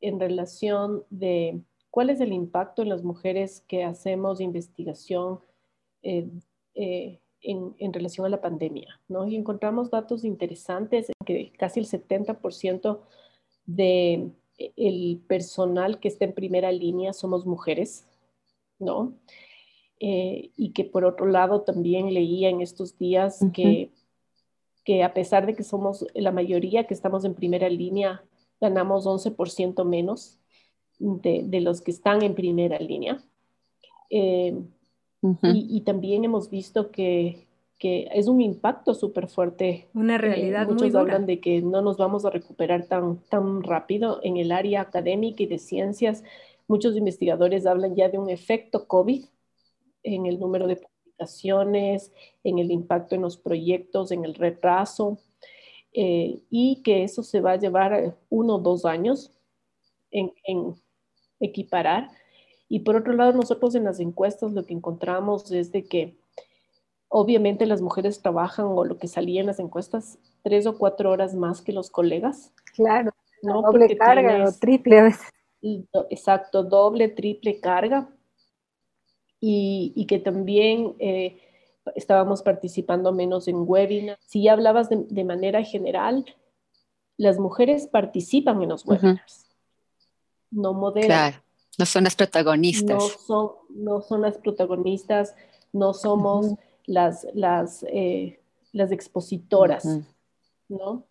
en 0.00 0.20
relación 0.20 1.04
de 1.10 1.60
cuál 1.90 2.10
es 2.10 2.20
el 2.20 2.32
impacto 2.32 2.82
en 2.82 2.88
las 2.88 3.02
mujeres 3.02 3.64
que 3.66 3.84
hacemos 3.84 4.40
investigación 4.40 5.40
eh, 6.02 6.28
eh, 6.74 7.20
en, 7.40 7.92
relación 7.92 8.26
a 8.26 8.30
la 8.30 8.40
pandemia, 8.40 9.00
¿no? 9.08 9.26
Y 9.26 9.36
encontramos 9.36 9.90
datos 9.90 10.24
interesantes, 10.24 11.10
que 11.24 11.52
casi 11.56 11.80
el 11.80 11.86
70% 11.86 13.00
del 13.66 14.32
el 14.58 15.22
personal 15.28 16.00
que 16.00 16.08
está 16.08 16.24
en 16.24 16.32
primera 16.32 16.72
línea 16.72 17.12
somos 17.12 17.46
mujeres, 17.46 18.06
¿no? 18.78 19.14
Eh, 20.00 20.50
y 20.56 20.72
que 20.72 20.84
por 20.84 21.04
otro 21.04 21.26
lado 21.26 21.62
también 21.62 22.12
leía 22.12 22.48
en 22.48 22.60
estos 22.60 22.98
días 22.98 23.44
que, 23.52 23.90
que 24.84 25.02
a 25.02 25.12
pesar 25.12 25.46
de 25.46 25.54
que 25.54 25.64
somos 25.64 26.06
la 26.14 26.32
mayoría 26.32 26.86
que 26.86 26.94
estamos 26.94 27.24
en 27.24 27.34
primera 27.34 27.68
línea, 27.68 28.24
ganamos 28.60 29.06
11% 29.06 29.84
menos 29.84 30.38
de, 30.98 31.42
de, 31.44 31.60
los 31.60 31.80
que 31.80 31.90
están 31.90 32.22
en 32.22 32.34
primera 32.34 32.78
línea. 32.78 33.24
Eh, 34.10 34.56
y, 35.22 35.80
también 35.80 36.24
hemos 36.24 36.50
visto 36.50 36.90
que, 36.90 37.46
que 37.78 38.08
es 38.12 38.28
un 38.28 38.40
impacto 38.40 38.94
súper 38.94 39.28
fuerte. 39.28 39.88
Una 39.94 40.16
eh, 40.16 40.18
realidad 40.18 40.66
muchos 40.66 40.82
muy 40.82 40.90
dura. 40.90 41.02
hablan 41.02 41.26
de 41.26 41.40
que 41.40 41.60
no 41.62 41.82
nos 41.82 41.96
vamos 41.96 42.24
a 42.24 42.30
recuperar 42.30 42.86
tan, 42.86 43.18
tan 43.28 43.62
rápido 43.62 44.20
en 44.22 44.36
el 44.36 44.52
área 44.52 44.80
académica 44.80 45.42
y 45.42 45.46
de 45.46 45.58
ciencias. 45.58 46.24
Muchos 46.66 46.96
investigadores 46.96 47.66
hablan 47.66 47.94
ya 47.94 48.08
de 48.08 48.18
un 48.18 48.30
efecto 48.30 48.86
COVID 48.86 49.24
en 50.02 50.26
el 50.26 50.38
número 50.38 50.66
de 50.66 50.76
publicaciones, 50.76 52.12
en 52.44 52.58
el 52.58 52.70
impacto 52.70 53.14
en 53.14 53.22
los 53.22 53.36
proyectos, 53.36 54.12
en 54.12 54.24
el 54.24 54.34
retraso, 54.34 55.18
eh, 55.92 56.42
y 56.50 56.82
que 56.82 57.02
eso 57.02 57.22
se 57.22 57.40
va 57.40 57.52
a 57.52 57.58
llevar 57.58 58.16
uno 58.28 58.56
o 58.56 58.58
dos 58.58 58.84
años 58.84 59.32
en, 60.10 60.32
en 60.44 60.74
equiparar 61.40 62.10
y 62.68 62.80
por 62.80 62.96
otro 62.96 63.14
lado, 63.14 63.32
nosotros 63.32 63.74
en 63.74 63.84
las 63.84 63.98
encuestas 63.98 64.52
lo 64.52 64.66
que 64.66 64.74
encontramos 64.74 65.50
es 65.50 65.72
de 65.72 65.84
que 65.84 66.18
obviamente 67.08 67.64
las 67.64 67.80
mujeres 67.80 68.20
trabajan 68.20 68.66
o 68.66 68.84
lo 68.84 68.98
que 68.98 69.08
salía 69.08 69.40
en 69.40 69.46
las 69.46 69.58
encuestas 69.58 70.18
tres 70.42 70.66
o 70.66 70.76
cuatro 70.76 71.10
horas 71.10 71.34
más 71.34 71.62
que 71.62 71.72
los 71.72 71.90
colegas. 71.90 72.52
Claro, 72.74 73.12
¿no? 73.42 73.62
doble 73.62 73.96
carga 73.96 74.44
o 74.46 74.52
triple 74.52 74.98
a 74.98 75.02
veces. 75.04 75.32
Exacto, 76.10 76.62
doble, 76.62 77.08
triple 77.08 77.58
carga. 77.60 78.08
Y, 79.40 80.04
que 80.08 80.18
también 80.18 80.96
eh, 80.98 81.40
estábamos 81.94 82.42
participando 82.42 83.12
menos 83.12 83.46
en 83.46 83.56
webinars. 83.66 84.20
Si 84.26 84.42
ya 84.42 84.52
hablabas 84.52 84.88
de, 84.90 85.24
manera 85.24 85.62
general, 85.62 86.26
las 87.16 87.38
mujeres 87.38 87.86
participan 87.86 88.62
en 88.62 88.70
los 88.70 88.84
webinars, 88.84 89.46
no 90.50 90.74
modelan. 90.74 91.34
No 91.78 91.86
son 91.86 92.04
las 92.04 92.16
protagonistas. 92.16 92.96
No 92.96 93.00
son, 93.00 93.50
no 93.70 94.00
son 94.00 94.22
las 94.22 94.36
protagonistas, 94.38 95.34
no 95.72 95.94
somos 95.94 96.54
las, 96.86 97.26
las, 97.34 97.84
eh, 97.88 98.40
las 98.72 98.90
expositoras, 98.90 99.86
¿no? 100.68 101.04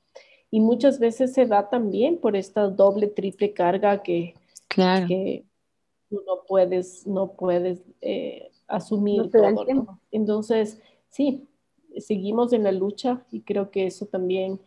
Y 0.50 0.59
muchas 0.59 1.00
veces 1.00 1.33
se 1.33 1.45
da 1.45 1.69
también 1.69 2.19
por 2.19 2.36
esta 2.36 2.67
doble, 2.67 3.07
triple 3.07 3.53
carga 3.53 4.01
que, 4.01 4.33
claro. 4.67 5.07
tú 6.09 6.24
no 6.25 6.43
puedes, 6.47 7.05
no 7.05 7.33
puedes 7.33 7.83
eh, 8.01 8.50
asumir 8.67 9.29
todo, 9.29 10.00
Entonces, 10.12 10.79
sí, 11.09 11.47
seguimos 11.97 12.53
en 12.53 12.63
la 12.63 12.71
lucha 12.71 13.25
y 13.31 13.41
creo 13.41 13.71
que 13.71 13.88
eso 13.88 14.05
también 14.05 14.59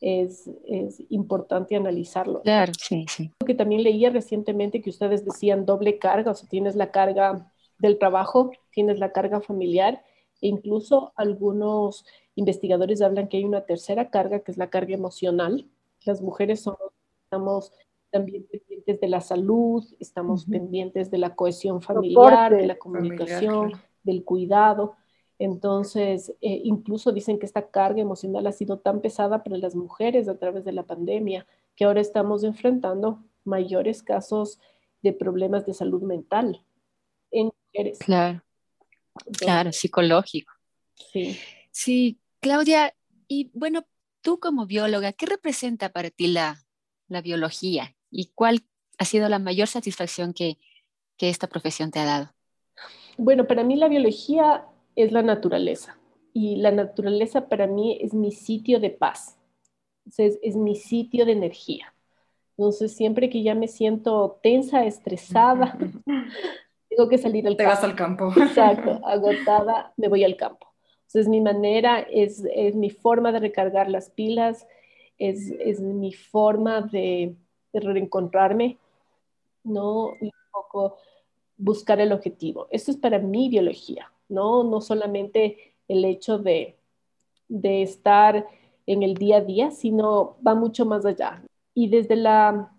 es, 0.00 0.50
es, 0.66 1.02
importante 1.10 1.76
analizarlo. 1.76 2.42
Claro, 2.42 2.72
sí, 2.78 3.06
sí. 3.08 3.32
Que 3.46 3.54
también 3.54 3.82
leía 3.82 4.10
recientemente 4.10 4.82
que 4.82 4.90
ustedes 4.90 5.24
decían 5.24 5.66
doble 5.66 5.98
carga, 5.98 6.32
o 6.32 6.34
sea, 6.34 6.48
tienes 6.48 6.76
la 6.76 6.90
carga 6.90 7.50
del 7.78 7.98
trabajo, 7.98 8.50
tienes 8.70 8.98
la 8.98 9.12
carga 9.12 9.40
familiar, 9.40 10.02
e 10.40 10.48
incluso 10.48 11.12
algunos 11.16 12.04
investigadores 12.34 13.00
hablan 13.00 13.28
que 13.28 13.38
hay 13.38 13.44
una 13.44 13.64
tercera 13.64 14.10
carga, 14.10 14.40
que 14.40 14.52
es 14.52 14.58
la 14.58 14.68
carga 14.68 14.94
emocional. 14.94 15.66
Las 16.04 16.20
mujeres 16.20 16.60
somos, 16.60 16.92
estamos 17.24 17.72
también 18.10 18.46
pendientes 18.46 19.00
de 19.00 19.08
la 19.08 19.20
salud, 19.20 19.84
estamos 19.98 20.46
pendientes 20.46 21.10
de 21.10 21.18
la 21.18 21.34
cohesión 21.34 21.80
familiar, 21.80 22.54
de 22.54 22.66
la 22.66 22.76
comunicación, 22.76 23.72
del 24.02 24.24
cuidado. 24.24 24.96
Entonces, 25.38 26.30
eh, 26.40 26.60
incluso 26.64 27.12
dicen 27.12 27.38
que 27.38 27.46
esta 27.46 27.68
carga 27.68 28.00
emocional 28.00 28.46
ha 28.46 28.52
sido 28.52 28.78
tan 28.78 29.00
pesada 29.00 29.42
para 29.42 29.58
las 29.58 29.74
mujeres 29.74 30.28
a 30.28 30.38
través 30.38 30.64
de 30.64 30.72
la 30.72 30.84
pandemia 30.84 31.46
que 31.74 31.84
ahora 31.84 32.00
estamos 32.00 32.42
enfrentando 32.42 33.22
mayores 33.44 34.02
casos 34.02 34.58
de 35.02 35.12
problemas 35.12 35.66
de 35.66 35.74
salud 35.74 36.02
mental 36.02 36.64
en 37.30 37.50
mujeres. 37.66 37.98
Claro, 37.98 38.42
claro, 39.38 39.72
psicológico. 39.72 40.52
Sí. 41.12 41.38
Sí, 41.70 42.18
Claudia, 42.40 42.94
y 43.28 43.50
bueno, 43.52 43.86
tú 44.22 44.40
como 44.40 44.66
bióloga, 44.66 45.12
¿qué 45.12 45.26
representa 45.26 45.90
para 45.90 46.10
ti 46.10 46.28
la, 46.28 46.64
la 47.08 47.20
biología 47.20 47.94
y 48.10 48.30
cuál 48.34 48.64
ha 48.98 49.04
sido 49.04 49.28
la 49.28 49.38
mayor 49.38 49.68
satisfacción 49.68 50.32
que, 50.32 50.58
que 51.18 51.28
esta 51.28 51.46
profesión 51.46 51.90
te 51.90 51.98
ha 51.98 52.06
dado? 52.06 52.34
Bueno, 53.18 53.46
para 53.46 53.64
mí 53.64 53.76
la 53.76 53.88
biología 53.88 54.66
es 54.96 55.12
la 55.12 55.22
naturaleza 55.22 55.98
y 56.32 56.56
la 56.56 56.72
naturaleza 56.72 57.48
para 57.48 57.66
mí 57.66 57.98
es 58.00 58.12
mi 58.12 58.32
sitio 58.32 58.80
de 58.80 58.90
paz, 58.90 59.38
es, 60.18 60.38
es 60.42 60.56
mi 60.56 60.74
sitio 60.76 61.24
de 61.24 61.32
energía. 61.32 61.94
Entonces, 62.58 62.96
siempre 62.96 63.28
que 63.28 63.42
ya 63.42 63.54
me 63.54 63.68
siento 63.68 64.38
tensa, 64.42 64.86
estresada, 64.86 65.78
tengo 66.88 67.08
que 67.08 67.18
salir 67.18 67.46
al 67.46 67.56
Te 67.56 67.64
campo. 67.64 67.74
vas 67.74 67.84
al 67.84 67.94
campo. 67.94 68.32
Exacto, 68.36 69.00
agotada, 69.06 69.92
me 69.96 70.08
voy 70.08 70.24
al 70.24 70.36
campo. 70.36 70.66
Entonces, 71.02 71.28
mi 71.28 71.40
manera, 71.40 72.00
es, 72.00 72.44
es 72.54 72.74
mi 72.74 72.90
forma 72.90 73.32
de 73.32 73.40
recargar 73.40 73.90
las 73.90 74.10
pilas, 74.10 74.66
es, 75.18 75.52
es 75.60 75.80
mi 75.80 76.12
forma 76.12 76.82
de, 76.82 77.34
de, 77.72 77.80
reencontrarme, 77.80 78.78
¿no? 79.64 80.12
Y 80.20 80.26
un 80.26 80.32
poco 80.52 80.96
buscar 81.56 82.00
el 82.00 82.12
objetivo. 82.12 82.68
Esto 82.70 82.90
es 82.90 82.96
para 82.96 83.18
mi 83.18 83.48
biología, 83.48 84.12
¿no? 84.28 84.64
No 84.64 84.80
solamente 84.80 85.74
el 85.88 86.04
hecho 86.04 86.38
de, 86.38 86.78
de 87.48 87.82
estar 87.82 88.46
en 88.86 89.02
el 89.02 89.14
día 89.14 89.38
a 89.38 89.40
día, 89.42 89.70
sino 89.70 90.36
va 90.46 90.54
mucho 90.54 90.86
más 90.86 91.04
allá. 91.04 91.42
Y 91.74 91.88
desde 91.88 92.16
la 92.16 92.72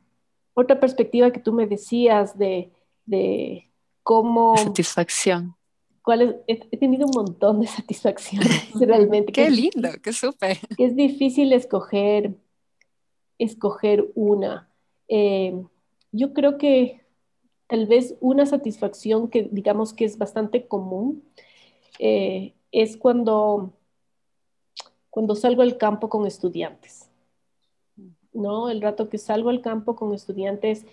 otra 0.53 0.79
perspectiva 0.79 1.31
que 1.31 1.39
tú 1.39 1.53
me 1.53 1.67
decías 1.67 2.37
de, 2.37 2.71
de 3.05 3.69
cómo... 4.03 4.57
Satisfacción. 4.57 5.57
¿cuál 6.07 6.21
es? 6.21 6.35
He, 6.47 6.65
he, 6.71 6.77
tenido 6.77 7.05
un 7.05 7.11
montón 7.13 7.59
de 7.59 7.67
satisfacciones, 7.79 8.71
realmente. 8.79 9.33
qué 9.33 9.49
lindo, 9.49 9.89
qué 10.01 10.13
súper. 10.13 10.57
Es 10.77 10.95
difícil 10.95 11.51
escoger, 11.51 12.33
escoger 13.37 14.09
una. 14.15 14.69
Eh, 15.09 15.61
yo 16.13 16.33
creo 16.33 16.57
que 16.57 17.01
tal 17.67 17.85
vez 17.85 18.15
una 18.21 18.45
satisfacción 18.45 19.29
que 19.29 19.43
digamos 19.51 19.93
que 19.93 20.05
es 20.05 20.17
bastante 20.17 20.67
común 20.67 21.23
eh, 21.99 22.53
es 22.71 22.97
cuando, 22.97 23.73
cuando 25.09 25.35
salgo 25.35 25.61
al 25.61 25.77
campo 25.77 26.09
con 26.09 26.25
estudiantes. 26.25 27.09
¿no? 28.33 28.69
El 28.69 28.81
rato 28.81 29.09
que 29.09 29.17
salgo 29.17 29.49
al 29.49 29.61
campo 29.61 29.95
con 29.95 30.13
estudiantes 30.13 30.85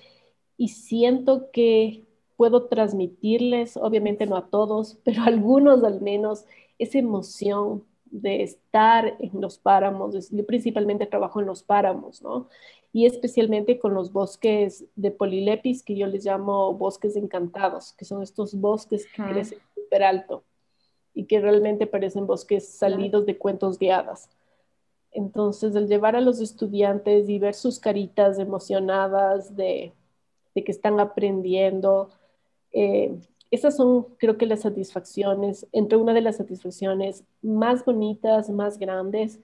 y 0.57 0.69
siento 0.69 1.51
que 1.53 2.05
puedo 2.37 2.67
transmitirles, 2.67 3.77
obviamente 3.77 4.27
no 4.27 4.37
a 4.37 4.49
todos, 4.49 4.99
pero 5.05 5.23
a 5.23 5.27
algunos 5.27 5.85
al 5.85 6.01
menos, 6.01 6.45
esa 6.79 6.99
emoción 6.99 7.85
de 8.07 8.43
estar 8.43 9.17
en 9.21 9.41
los 9.41 9.59
páramos. 9.59 10.31
Yo 10.31 10.47
principalmente 10.47 11.07
trabajo 11.07 11.41
en 11.41 11.47
los 11.47 11.63
páramos, 11.63 12.23
¿no? 12.23 12.49
Y 12.95 13.07
especialmente 13.07 13.79
con 13.79 13.93
los 13.93 14.13
bosques 14.13 14.85
de 14.95 15.11
polilepis, 15.11 15.83
que 15.83 15.97
yo 15.97 16.07
les 16.07 16.25
llamo 16.25 16.73
bosques 16.75 17.17
encantados, 17.17 17.93
que 17.93 18.05
son 18.05 18.23
estos 18.23 18.55
bosques 18.55 19.05
que 19.07 19.23
crecen 19.23 19.59
súper 19.75 20.05
alto 20.05 20.45
y 21.13 21.25
que 21.25 21.41
realmente 21.41 21.89
parecen 21.89 22.27
bosques 22.27 22.69
salidos 22.69 23.27
de 23.27 23.37
cuentos 23.37 23.81
guiadas. 23.81 24.31
Entonces, 25.11 25.75
el 25.75 25.89
llevar 25.89 26.15
a 26.15 26.21
los 26.21 26.41
estudiantes 26.41 27.29
y 27.29 27.41
ver 27.41 27.55
sus 27.55 27.81
caritas 27.81 28.39
emocionadas 28.39 29.57
de, 29.57 29.93
de 30.55 30.65
que 30.65 30.71
están 30.73 31.01
aprendiendo, 31.01 32.11
eh, 32.73 33.13
esas 33.51 33.77
son, 33.77 34.05
creo 34.19 34.37
que, 34.39 34.47
las 34.47 34.63
satisfacciones, 34.63 35.67
entre 35.73 35.99
una 35.99 36.15
de 36.15 36.21
las 36.21 36.37
satisfacciones 36.37 37.25
más 37.43 37.85
bonitas, 37.85 38.51
más 38.51 38.79
grandes 38.79 39.41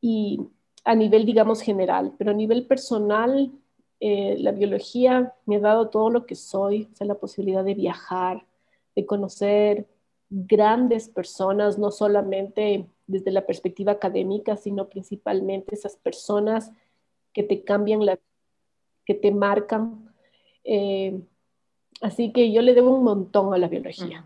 y 0.00 0.40
a 0.86 0.94
nivel, 0.94 1.26
digamos, 1.26 1.62
general, 1.62 2.14
pero 2.16 2.30
a 2.30 2.34
nivel 2.34 2.64
personal, 2.64 3.50
eh, 3.98 4.36
la 4.38 4.52
biología 4.52 5.34
me 5.44 5.56
ha 5.56 5.60
dado 5.60 5.88
todo 5.88 6.10
lo 6.10 6.26
que 6.26 6.36
soy, 6.36 6.88
o 6.92 6.94
sea, 6.94 7.08
la 7.08 7.16
posibilidad 7.16 7.64
de 7.64 7.74
viajar, 7.74 8.46
de 8.94 9.04
conocer 9.04 9.88
grandes 10.30 11.08
personas, 11.08 11.76
no 11.76 11.90
solamente 11.90 12.86
desde 13.08 13.32
la 13.32 13.44
perspectiva 13.46 13.92
académica, 13.92 14.56
sino 14.56 14.88
principalmente 14.88 15.74
esas 15.74 15.96
personas 15.96 16.70
que 17.32 17.42
te 17.42 17.64
cambian 17.64 18.06
la 18.06 18.18
que 19.04 19.14
te 19.14 19.32
marcan. 19.32 20.14
Eh, 20.62 21.20
así 22.00 22.32
que 22.32 22.52
yo 22.52 22.62
le 22.62 22.74
debo 22.74 22.94
un 22.96 23.02
montón 23.02 23.52
a 23.52 23.58
la 23.58 23.66
biología. 23.66 24.24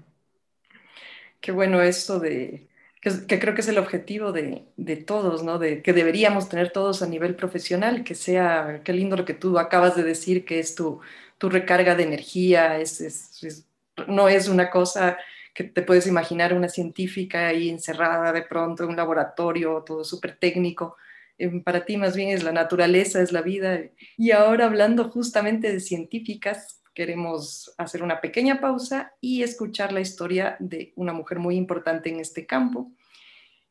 Qué 1.40 1.52
bueno 1.52 1.80
esto 1.80 2.20
de, 2.20 2.68
que, 3.00 3.26
que 3.26 3.38
creo 3.38 3.54
que 3.54 3.62
es 3.62 3.68
el 3.68 3.78
objetivo 3.78 4.32
de, 4.32 4.64
de, 4.76 4.96
todos, 4.96 5.42
¿no? 5.42 5.58
De 5.58 5.82
que 5.82 5.92
deberíamos 5.92 6.48
tener 6.48 6.70
todos 6.70 7.02
a 7.02 7.06
nivel 7.06 7.34
profesional, 7.34 8.04
que 8.04 8.14
sea, 8.14 8.82
qué 8.84 8.92
lindo 8.92 9.16
lo 9.16 9.24
que 9.24 9.34
tú 9.34 9.58
acabas 9.58 9.96
de 9.96 10.02
decir, 10.02 10.44
que 10.44 10.58
es 10.58 10.74
tu, 10.74 11.00
tu 11.38 11.48
recarga 11.48 11.94
de 11.94 12.02
energía, 12.04 12.78
es, 12.78 13.00
es, 13.00 13.42
es, 13.42 13.66
no 14.06 14.28
es 14.28 14.48
una 14.48 14.70
cosa 14.70 15.18
que 15.54 15.64
te 15.64 15.82
puedes 15.82 16.06
imaginar 16.06 16.54
una 16.54 16.68
científica 16.68 17.48
ahí 17.48 17.70
encerrada 17.70 18.32
de 18.32 18.42
pronto 18.42 18.84
en 18.84 18.90
un 18.90 18.96
laboratorio, 18.96 19.82
todo 19.84 20.04
súper 20.04 20.36
técnico. 20.36 20.96
Para 21.64 21.84
ti 21.84 21.96
más 21.96 22.14
bien 22.14 22.30
es 22.30 22.42
la 22.42 22.52
naturaleza, 22.52 23.22
es 23.22 23.32
la 23.32 23.42
vida. 23.42 23.80
Y 24.16 24.30
ahora 24.32 24.66
hablando 24.66 25.10
justamente 25.10 25.72
de 25.72 25.80
científicas, 25.80 26.79
queremos 27.00 27.74
hacer 27.78 28.02
una 28.02 28.20
pequeña 28.20 28.60
pausa 28.60 29.14
y 29.22 29.42
escuchar 29.42 29.90
la 29.90 30.02
historia 30.02 30.56
de 30.58 30.92
una 30.96 31.14
mujer 31.14 31.38
muy 31.38 31.56
importante 31.56 32.10
en 32.10 32.20
este 32.20 32.44
campo. 32.44 32.92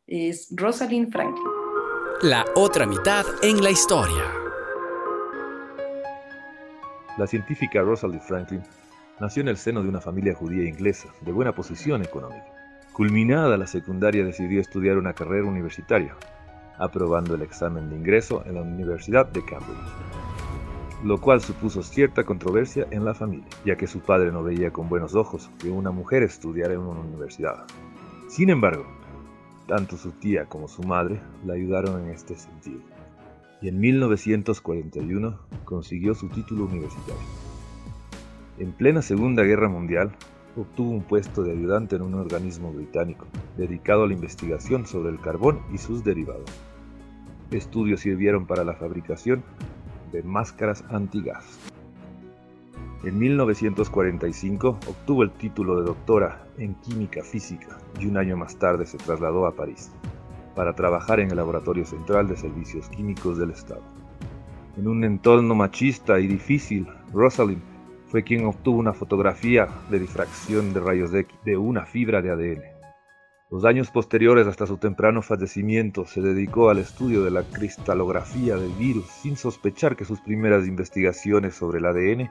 Es 0.08 0.48
Rosalind 0.50 1.12
Franklin. 1.12 1.46
La 2.24 2.44
otra 2.56 2.88
mitad 2.88 3.24
en 3.44 3.62
la 3.64 3.70
historia. 3.70 4.24
La 7.20 7.28
científica 7.28 7.84
Rosalind 7.84 8.24
Franklin 8.24 8.64
nació 9.20 9.42
en 9.42 9.50
el 9.50 9.58
seno 9.58 9.84
de 9.84 9.90
una 9.90 10.02
familia 10.02 10.34
judía 10.34 10.68
inglesa 10.68 11.10
de 11.22 11.32
buena 11.32 11.54
posición 11.54 12.02
económica. 12.02 12.48
Culminada 12.94 13.58
la 13.58 13.68
secundaria 13.68 14.26
decidió 14.26 14.60
estudiar 14.60 14.98
una 14.98 15.14
carrera 15.14 15.46
universitaria, 15.46 16.16
aprobando 16.80 17.36
el 17.36 17.44
examen 17.44 17.92
de 17.92 17.96
ingreso 17.96 18.44
en 18.48 18.56
la 18.56 18.64
Universidad 18.64 19.28
de 19.28 19.46
Cambridge, 19.46 20.39
lo 21.04 21.20
cual 21.22 21.42
supuso 21.42 21.82
cierta 21.82 22.26
controversia 22.26 22.88
en 22.92 23.06
la 23.06 23.14
familia, 23.14 23.48
ya 23.66 23.78
que 23.78 23.88
su 23.88 24.00
padre 24.00 24.32
no 24.32 24.44
veía 24.44 24.72
con 24.72 24.90
buenos 24.90 25.16
ojos 25.16 25.50
que 25.60 25.70
una 25.70 25.92
mujer 25.92 26.24
estudiara 26.24 26.74
en 26.74 26.82
una 26.82 27.00
universidad. 27.00 27.66
Sin 28.28 28.50
embargo, 28.50 28.86
tanto 29.68 29.98
su 29.98 30.12
tía 30.12 30.46
como 30.46 30.68
su 30.68 30.84
madre 30.84 31.22
la 31.46 31.54
ayudaron 31.54 32.04
en 32.04 32.10
este 32.10 32.36
sentido, 32.36 32.82
y 33.62 33.70
en 33.70 33.80
1941 33.80 35.40
consiguió 35.64 36.14
su 36.16 36.28
título 36.28 36.66
universitario. 36.66 37.24
En 38.58 38.74
plena 38.74 39.02
Segunda 39.02 39.44
Guerra 39.44 39.70
Mundial, 39.70 40.12
obtuvo 40.58 40.92
un 40.92 41.04
puesto 41.04 41.44
de 41.44 41.54
ayudante 41.54 41.96
en 41.96 42.02
un 42.02 42.16
organismo 42.16 42.74
británico 42.74 43.26
dedicado 43.58 44.04
a 44.04 44.08
la 44.08 44.14
investigación 44.14 44.86
sobre 44.86 45.12
el 45.12 45.20
carbón 45.22 45.62
y 45.74 45.78
sus 45.78 46.04
derivados. 46.04 46.50
Estudios 47.52 48.02
sirvieron 48.02 48.46
para 48.46 48.64
la 48.64 48.74
fabricación 48.74 49.44
de 50.12 50.24
máscaras 50.24 50.84
antigas. 50.90 51.60
En 53.04 53.18
1945 53.18 54.80
obtuvo 54.88 55.24
el 55.24 55.32
título 55.32 55.80
de 55.80 55.86
doctora 55.86 56.46
en 56.58 56.76
química 56.76 57.24
física 57.24 57.78
y 58.00 58.08
un 58.08 58.18
año 58.18 58.36
más 58.36 58.58
tarde 58.58 58.86
se 58.86 58.98
trasladó 58.98 59.46
a 59.46 59.56
París 59.56 59.92
para 60.54 60.74
trabajar 60.74 61.22
en 61.22 61.30
el 61.32 61.38
Laboratorio 61.38 61.86
Central 61.86 62.28
de 62.28 62.36
Servicios 62.36 62.90
Químicos 62.90 63.38
del 63.38 63.52
Estado. 63.52 63.84
En 64.78 64.88
un 64.88 65.04
entorno 65.04 65.56
machista 65.56 66.20
y 66.20 66.28
difícil, 66.28 66.88
Rosalind 67.14 67.62
fue 68.08 68.24
quien 68.24 68.46
obtuvo 68.46 68.80
una 68.80 68.94
fotografía 68.94 69.68
de 69.90 70.00
difracción 70.00 70.74
de 70.74 70.80
rayos 70.80 71.14
X 71.14 71.38
de 71.46 71.58
una 71.58 71.86
fibra 71.86 72.22
de 72.22 72.32
ADN. 72.32 72.79
Los 73.52 73.66
años 73.66 73.90
posteriores 73.90 74.46
hasta 74.46 74.68
su 74.68 74.78
temprano 74.78 75.24
fallecimiento 75.24 76.06
se 76.06 76.22
dedicó 76.22 76.70
al 76.70 76.78
estudio 76.78 77.24
de 77.24 77.32
la 77.32 77.42
cristalografía 77.42 78.56
del 78.56 78.72
virus 78.74 79.08
sin 79.08 79.38
sospechar 79.38 79.96
que 79.96 80.06
sus 80.06 80.22
primeras 80.22 80.68
investigaciones 80.68 81.56
sobre 81.56 81.80
el 81.80 81.86
ADN 81.88 82.30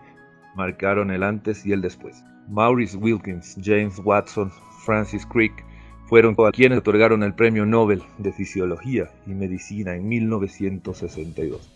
marcaron 0.54 1.10
el 1.10 1.24
antes 1.24 1.66
y 1.66 1.72
el 1.72 1.80
después. 1.80 2.22
Maurice 2.48 2.96
Wilkins, 2.96 3.56
James 3.60 4.00
Watson, 4.04 4.52
Francis 4.84 5.26
Crick 5.26 5.64
fueron 6.06 6.36
quienes 6.52 6.78
otorgaron 6.78 7.24
el 7.24 7.34
Premio 7.34 7.66
Nobel 7.66 8.00
de 8.18 8.32
Fisiología 8.32 9.10
y 9.26 9.30
Medicina 9.30 9.96
en 9.96 10.08
1962. 10.08 11.74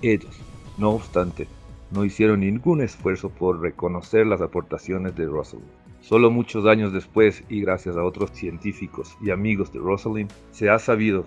Ellos, 0.00 0.40
no 0.78 0.92
obstante, 0.92 1.46
no 1.90 2.06
hicieron 2.06 2.40
ningún 2.40 2.80
esfuerzo 2.80 3.28
por 3.28 3.60
reconocer 3.60 4.26
las 4.26 4.40
aportaciones 4.40 5.14
de 5.14 5.26
Russell. 5.26 5.60
Solo 6.08 6.30
muchos 6.30 6.64
años 6.64 6.94
después, 6.94 7.44
y 7.50 7.60
gracias 7.60 7.94
a 7.98 8.02
otros 8.02 8.30
científicos 8.30 9.14
y 9.20 9.28
amigos 9.28 9.74
de 9.74 9.78
Rosalind, 9.78 10.32
se 10.52 10.70
ha 10.70 10.78
sabido 10.78 11.26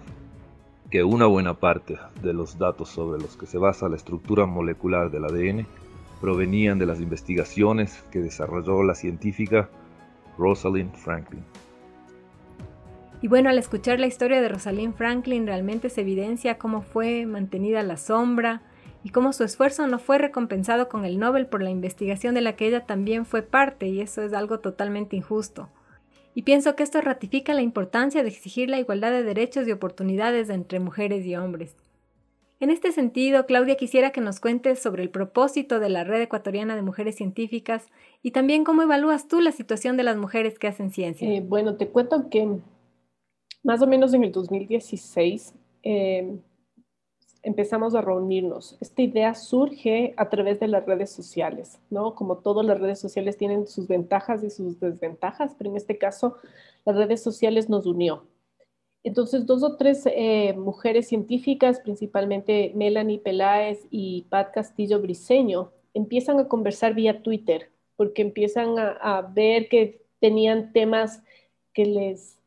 que 0.89 1.03
una 1.03 1.27
buena 1.27 1.53
parte 1.53 1.99
de 2.23 2.33
los 2.33 2.57
datos 2.57 2.89
sobre 2.89 3.21
los 3.21 3.37
que 3.37 3.45
se 3.45 3.59
basa 3.59 3.89
la 3.89 3.95
estructura 3.95 4.47
molecular 4.47 5.11
del 5.11 5.25
ADN 5.25 5.67
provenían 6.19 6.79
de 6.79 6.87
las 6.87 6.99
investigaciones 6.99 8.03
que 8.11 8.21
desarrolló 8.21 8.81
la 8.81 8.95
científica 8.95 9.69
Rosalind 10.39 10.95
Franklin. 10.95 11.43
Y 13.21 13.27
bueno, 13.27 13.51
al 13.51 13.59
escuchar 13.59 13.99
la 13.99 14.07
historia 14.07 14.41
de 14.41 14.49
Rosalind 14.49 14.95
Franklin 14.95 15.45
realmente 15.45 15.91
se 15.91 16.01
evidencia 16.01 16.57
cómo 16.57 16.81
fue 16.81 17.27
mantenida 17.27 17.83
la 17.83 17.97
sombra 17.97 18.63
y 19.03 19.09
cómo 19.09 19.33
su 19.33 19.43
esfuerzo 19.43 19.87
no 19.87 19.99
fue 19.99 20.17
recompensado 20.17 20.89
con 20.89 21.05
el 21.05 21.19
Nobel 21.19 21.47
por 21.47 21.61
la 21.61 21.69
investigación 21.69 22.35
de 22.35 22.41
la 22.41 22.55
que 22.55 22.67
ella 22.67 22.85
también 22.85 23.25
fue 23.25 23.41
parte 23.41 23.87
y 23.87 24.01
eso 24.01 24.21
es 24.21 24.33
algo 24.33 24.59
totalmente 24.59 25.15
injusto. 25.15 25.69
Y 26.33 26.43
pienso 26.43 26.75
que 26.75 26.83
esto 26.83 27.01
ratifica 27.01 27.53
la 27.53 27.61
importancia 27.61 28.23
de 28.23 28.29
exigir 28.29 28.69
la 28.69 28.79
igualdad 28.79 29.11
de 29.11 29.23
derechos 29.23 29.67
y 29.67 29.71
oportunidades 29.71 30.49
entre 30.49 30.79
mujeres 30.79 31.25
y 31.25 31.35
hombres. 31.35 31.75
En 32.61 32.69
este 32.69 32.91
sentido, 32.91 33.47
Claudia 33.47 33.75
quisiera 33.75 34.11
que 34.11 34.21
nos 34.21 34.39
cuentes 34.39 34.79
sobre 34.79 35.01
el 35.01 35.09
propósito 35.09 35.79
de 35.79 35.89
la 35.89 36.03
Red 36.03 36.21
Ecuatoriana 36.21 36.75
de 36.75 36.83
Mujeres 36.83 37.15
Científicas 37.15 37.87
y 38.21 38.31
también 38.31 38.63
cómo 38.63 38.83
evalúas 38.83 39.27
tú 39.27 39.41
la 39.41 39.51
situación 39.51 39.97
de 39.97 40.03
las 40.03 40.15
mujeres 40.15 40.59
que 40.59 40.67
hacen 40.67 40.91
ciencia. 40.91 41.27
Eh, 41.27 41.41
bueno, 41.41 41.75
te 41.75 41.87
cuento 41.87 42.29
que 42.29 42.59
más 43.63 43.81
o 43.81 43.87
menos 43.87 44.13
en 44.13 44.25
el 44.25 44.31
2016 44.31 45.55
eh, 45.81 46.37
empezamos 47.43 47.95
a 47.95 48.01
reunirnos. 48.01 48.77
Esta 48.79 49.01
idea 49.01 49.33
surge 49.33 50.13
a 50.17 50.29
través 50.29 50.59
de 50.59 50.67
las 50.67 50.85
redes 50.85 51.11
sociales, 51.11 51.79
¿no? 51.89 52.15
Como 52.15 52.37
todas 52.37 52.65
las 52.65 52.79
redes 52.79 52.99
sociales 52.99 53.37
tienen 53.37 53.67
sus 53.67 53.87
ventajas 53.87 54.43
y 54.43 54.49
sus 54.49 54.79
desventajas, 54.79 55.55
pero 55.57 55.69
en 55.69 55.77
este 55.77 55.97
caso 55.97 56.37
las 56.85 56.95
redes 56.95 57.21
sociales 57.21 57.69
nos 57.69 57.85
unió. 57.85 58.25
Entonces, 59.03 59.47
dos 59.47 59.63
o 59.63 59.77
tres 59.77 60.03
eh, 60.05 60.53
mujeres 60.53 61.07
científicas, 61.07 61.79
principalmente 61.79 62.71
Melanie 62.75 63.19
Peláez 63.19 63.87
y 63.89 64.27
Pat 64.29 64.53
Castillo 64.53 65.01
Briseño, 65.01 65.71
empiezan 65.93 66.39
a 66.39 66.47
conversar 66.47 66.93
vía 66.93 67.23
Twitter, 67.23 67.71
porque 67.95 68.21
empiezan 68.21 68.75
a, 68.77 69.21
ver 69.33 69.69
que 69.69 70.03
tenían 70.19 70.71
temas 70.71 71.23
que 71.73 71.85
les, 71.85 72.37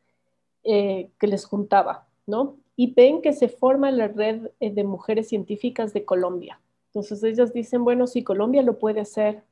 eh, 0.63 1.11
que 1.19 1.27
les 1.27 1.45
juntaba, 1.45 2.07
¿no? 2.27 2.57
Y 2.77 2.93
ven 2.93 3.23
que 3.23 3.33
se 3.33 3.49
forma 3.49 3.91
la 3.91 4.09
red 4.09 4.51
eh, 4.61 4.71
de 4.71 4.85
mujeres 4.85 5.29
científicas 5.29 5.93
de 5.93 6.05
Colombia. 6.05 6.61
Entonces 6.87 7.23
ellas 7.23 7.53
dicen, 7.53 7.85
bueno, 7.85 8.07
si 8.07 8.23
Colombia 8.23 8.63
lo 8.63 8.79
puede 8.79 9.01
hacer, 9.01 9.45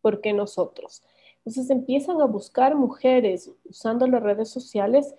¿por 0.00 0.20
qué 0.20 0.32
nosotros? 0.32 1.02
Entonces 1.38 1.70
empiezan 1.70 2.20
a 2.20 2.26
buscar 2.26 2.74
mujeres 2.74 3.50
usando 3.64 4.06
las 4.06 4.22
redes 4.22 4.48
sociales 4.48 5.14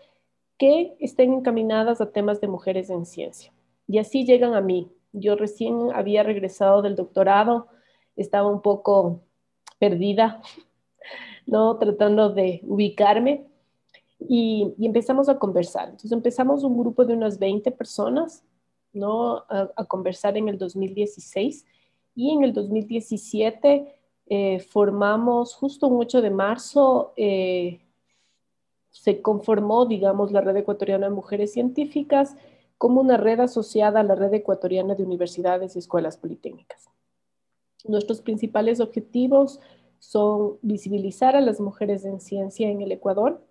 que 0.57 0.95
estén 0.99 1.33
encaminadas 1.33 2.01
a 2.01 2.11
temas 2.11 2.41
de 2.41 2.47
mujeres 2.47 2.89
en 2.89 3.05
ciencia. 3.05 3.51
Y 3.87 3.99
así 3.99 4.25
llegan 4.25 4.53
a 4.53 4.61
mí. 4.61 4.91
Yo 5.11 5.35
recién 5.35 5.91
había 5.93 6.23
regresado 6.23 6.81
del 6.81 6.95
doctorado, 6.95 7.67
estaba 8.15 8.49
un 8.49 8.61
poco 8.61 9.21
perdida, 9.79 10.41
¿no? 11.45 11.77
Tratando 11.77 12.29
de 12.29 12.61
ubicarme 12.63 13.45
y, 14.19 14.73
empezamos 14.79 15.29
a 15.29 15.37
conversar. 15.37 15.85
Entonces 15.85 16.11
empezamos 16.11 16.63
un 16.63 16.77
grupo 16.77 17.05
de 17.05 17.13
unas 17.13 17.39
20 17.39 17.71
personas, 17.71 18.43
¿no? 18.93 19.43
A, 19.49 19.85
conversar 19.87 20.37
en 20.37 20.49
el 20.49 20.57
2016 20.57 21.65
y 22.15 22.31
en 22.31 22.43
el 22.43 22.53
2017 22.53 23.93
eh, 24.27 24.59
formamos, 24.59 25.53
justo 25.53 25.87
un 25.87 26.01
8 26.01 26.21
de 26.21 26.29
marzo, 26.31 27.13
eh, 27.17 27.81
se 28.89 29.21
conformó, 29.21 29.85
digamos, 29.85 30.31
la 30.31 30.41
Red 30.41 30.57
Ecuatoriana 30.57 31.09
de 31.09 31.13
Mujeres 31.13 31.51
Científicas 31.51 32.35
como 32.77 33.01
una 33.01 33.17
red 33.17 33.39
asociada 33.39 33.99
a 33.99 34.03
la 34.03 34.15
Red 34.15 34.33
Ecuatoriana 34.33 34.95
de 34.95 35.03
Universidades 35.03 35.75
y 35.75 35.79
Escuelas 35.79 36.17
Politécnicas. 36.17 36.89
Nuestros 37.85 38.21
principales 38.21 38.79
objetivos 38.79 39.59
son 39.99 40.57
visibilizar 40.61 41.35
a 41.35 41.41
las 41.41 41.59
mujeres 41.59 42.05
en 42.05 42.19
ciencia 42.19 42.69
en 42.69 42.81
el 42.81 42.91
Ecuador, 42.91 43.45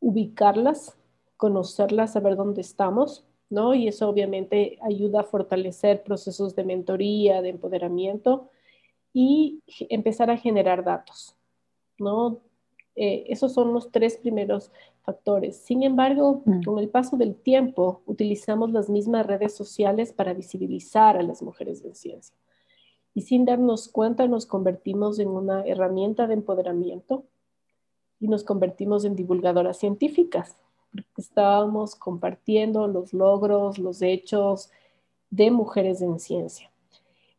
ubicarlas, 0.00 0.96
conocerlas, 1.36 2.14
saber 2.14 2.36
dónde 2.36 2.62
estamos, 2.62 3.24
¿no? 3.48 3.74
Y 3.74 3.88
eso 3.88 4.08
obviamente 4.08 4.78
ayuda 4.82 5.20
a 5.20 5.24
fortalecer 5.24 6.02
procesos 6.02 6.54
de 6.56 6.64
mentoría, 6.64 7.42
de 7.42 7.50
empoderamiento 7.50 8.48
y 9.12 9.62
empezar 9.88 10.30
a 10.30 10.36
generar 10.36 10.84
datos, 10.84 11.36
¿no? 11.98 12.40
Eh, 12.96 13.24
esos 13.28 13.52
son 13.52 13.72
los 13.72 13.90
tres 13.90 14.16
primeros 14.16 14.70
factores. 15.02 15.56
Sin 15.56 15.82
embargo, 15.82 16.42
mm. 16.44 16.62
con 16.62 16.78
el 16.78 16.88
paso 16.88 17.16
del 17.16 17.34
tiempo, 17.34 18.02
utilizamos 18.06 18.72
las 18.72 18.90
mismas 18.90 19.26
redes 19.26 19.54
sociales 19.54 20.12
para 20.12 20.34
visibilizar 20.34 21.16
a 21.16 21.22
las 21.22 21.42
mujeres 21.42 21.84
en 21.84 21.94
ciencia. 21.94 22.36
Y 23.14 23.22
sin 23.22 23.44
darnos 23.44 23.88
cuenta, 23.88 24.28
nos 24.28 24.46
convertimos 24.46 25.18
en 25.18 25.28
una 25.28 25.64
herramienta 25.64 26.26
de 26.26 26.34
empoderamiento 26.34 27.24
y 28.20 28.28
nos 28.28 28.44
convertimos 28.44 29.04
en 29.04 29.16
divulgadoras 29.16 29.78
científicas, 29.78 30.56
porque 30.92 31.08
estábamos 31.16 31.94
compartiendo 31.94 32.86
los 32.86 33.12
logros, 33.12 33.78
los 33.78 34.02
hechos 34.02 34.70
de 35.30 35.50
mujeres 35.50 36.02
en 36.02 36.20
ciencia. 36.20 36.70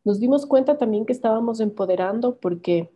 Nos 0.04 0.18
dimos 0.18 0.46
cuenta 0.46 0.78
también 0.78 1.06
que 1.06 1.12
estábamos 1.12 1.60
empoderando 1.60 2.36
porque 2.36 2.90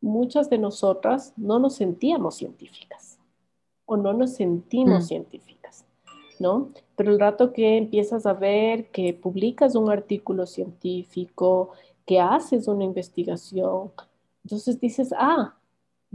muchas 0.00 0.48
de 0.48 0.58
nosotras 0.58 1.34
no 1.36 1.58
nos 1.58 1.74
sentíamos 1.76 2.36
científicas 2.36 3.18
o 3.84 3.96
no 3.96 4.12
nos 4.12 4.34
sentimos 4.34 5.04
mm. 5.04 5.06
científicas, 5.06 5.84
¿no? 6.38 6.70
Pero 6.96 7.12
el 7.12 7.20
rato 7.20 7.52
que 7.52 7.76
empiezas 7.76 8.24
a 8.24 8.32
ver 8.32 8.90
que 8.90 9.12
publicas 9.12 9.74
un 9.74 9.90
artículo 9.90 10.46
científico, 10.46 11.72
que 12.06 12.20
haces 12.20 12.68
una 12.68 12.84
investigación, 12.84 13.92
entonces 14.44 14.80
dices, 14.80 15.12
ah, 15.18 15.54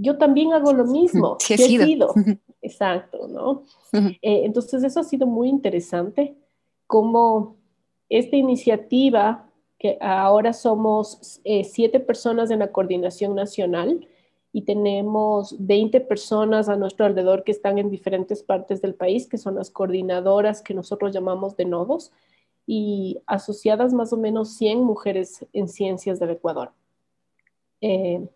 yo 0.02 0.18
también 0.18 0.54
hago 0.54 0.74
lo 0.74 0.86
mismo. 0.86 1.38
Sí, 1.50 1.54
he 1.54 1.58
sido. 1.58 2.14
Exacto, 2.62 3.28
¿no? 3.28 3.64
Eh, 3.94 4.42
entonces 4.46 4.84
eso 4.84 5.00
ha 5.00 5.04
sido 5.04 5.26
muy 5.26 5.50
interesante, 5.50 6.36
como 6.88 7.58
esta 8.10 8.36
iniciativa, 8.36 9.50
que 9.78 9.98
ahora 10.02 10.52
somos 10.54 11.40
eh, 11.44 11.64
siete 11.64 12.00
personas 12.00 12.52
en 12.52 12.60
la 12.60 12.72
coordinación 12.72 13.34
nacional 13.34 14.08
y 14.52 14.64
tenemos 14.64 15.56
20 15.60 16.02
personas 16.02 16.70
a 16.70 16.76
nuestro 16.76 17.06
alrededor 17.06 17.44
que 17.44 17.52
están 17.52 17.78
en 17.78 17.90
diferentes 17.90 18.44
partes 18.44 18.82
del 18.82 18.96
país, 18.96 19.28
que 19.28 19.38
son 19.38 19.56
las 19.56 19.70
coordinadoras 19.70 20.62
que 20.62 20.74
nosotros 20.74 21.14
llamamos 21.14 21.56
de 21.56 21.66
nodos, 21.66 22.12
y 22.72 23.20
asociadas 23.26 23.94
más 23.94 24.14
o 24.14 24.18
menos 24.18 24.54
100 24.56 24.84
mujeres 24.84 25.44
en 25.54 25.68
ciencias 25.68 26.20
del 26.20 26.32
Ecuador. 26.32 26.72
Eh, 27.82 28.28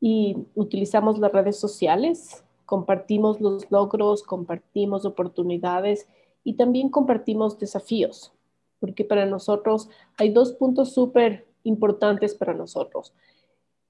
y 0.00 0.36
utilizamos 0.54 1.18
las 1.18 1.32
redes 1.32 1.56
sociales, 1.58 2.44
compartimos 2.64 3.40
los 3.40 3.70
logros, 3.70 4.22
compartimos 4.22 5.04
oportunidades 5.04 6.08
y 6.42 6.54
también 6.54 6.88
compartimos 6.88 7.58
desafíos, 7.58 8.32
porque 8.78 9.04
para 9.04 9.26
nosotros 9.26 9.90
hay 10.16 10.30
dos 10.30 10.52
puntos 10.52 10.94
súper 10.94 11.46
importantes 11.64 12.34
para 12.34 12.54
nosotros. 12.54 13.12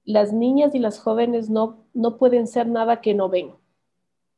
Las 0.03 0.33
niñas 0.33 0.75
y 0.75 0.79
las 0.79 0.99
jóvenes 0.99 1.49
no, 1.49 1.85
no 1.93 2.17
pueden 2.17 2.47
ser 2.47 2.67
nada 2.67 3.01
que 3.01 3.13
no 3.13 3.29
ven. 3.29 3.51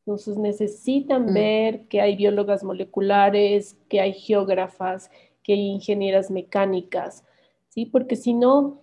Entonces 0.05 0.37
necesitan 0.37 1.27
mm. 1.27 1.33
ver 1.33 1.87
que 1.87 2.01
hay 2.01 2.15
biólogas 2.15 2.63
moleculares, 2.63 3.77
que 3.87 4.01
hay 4.01 4.13
geógrafas, 4.13 5.09
que 5.41 5.53
hay 5.53 5.67
ingenieras 5.67 6.29
mecánicas, 6.29 7.23
¿sí? 7.69 7.85
Porque 7.85 8.15
si 8.15 8.33
no, 8.33 8.82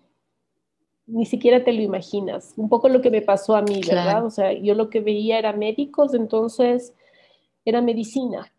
ni 1.10 1.26
siquiera 1.26 1.64
te 1.64 1.72
lo 1.72 1.82
imaginas. 1.82 2.54
Un 2.56 2.68
poco 2.68 2.88
lo 2.88 3.00
que 3.00 3.10
me 3.10 3.22
pasó 3.22 3.56
a 3.56 3.62
mí, 3.62 3.80
¿verdad? 3.86 4.24
O 4.24 4.30
sea, 4.30 4.52
yo 4.52 4.74
lo 4.74 4.90
que 4.90 5.00
veía 5.00 5.38
era 5.38 5.52
médicos, 5.52 6.14
entonces 6.14 6.94
era 7.64 7.82
medicina. 7.82 8.52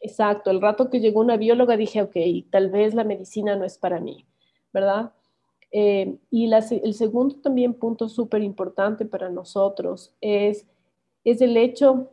Exacto, 0.00 0.50
el 0.50 0.60
rato 0.60 0.88
que 0.88 1.00
llegó 1.00 1.20
una 1.20 1.36
bióloga 1.36 1.76
dije, 1.76 2.02
ok, 2.02 2.16
tal 2.50 2.70
vez 2.70 2.94
la 2.94 3.04
medicina 3.04 3.54
no 3.56 3.64
es 3.64 3.76
para 3.76 4.00
mí, 4.00 4.24
¿verdad? 4.72 5.12
Eh, 5.72 6.16
y 6.30 6.50
el 6.52 6.94
segundo 6.94 7.36
también 7.36 7.74
punto 7.74 8.08
súper 8.08 8.42
importante 8.42 9.04
para 9.04 9.28
nosotros 9.28 10.12
es, 10.20 10.66
es 11.22 11.40
el 11.40 11.56
hecho 11.56 12.10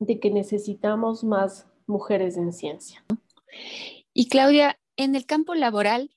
de 0.00 0.18
que 0.18 0.30
necesitamos 0.30 1.24
más 1.24 1.66
mujeres 1.86 2.36
en 2.36 2.52
ciencia. 2.52 3.04
Y 4.12 4.28
Claudia, 4.28 4.78
en 4.96 5.14
el 5.14 5.24
campo 5.24 5.54
laboral, 5.54 6.10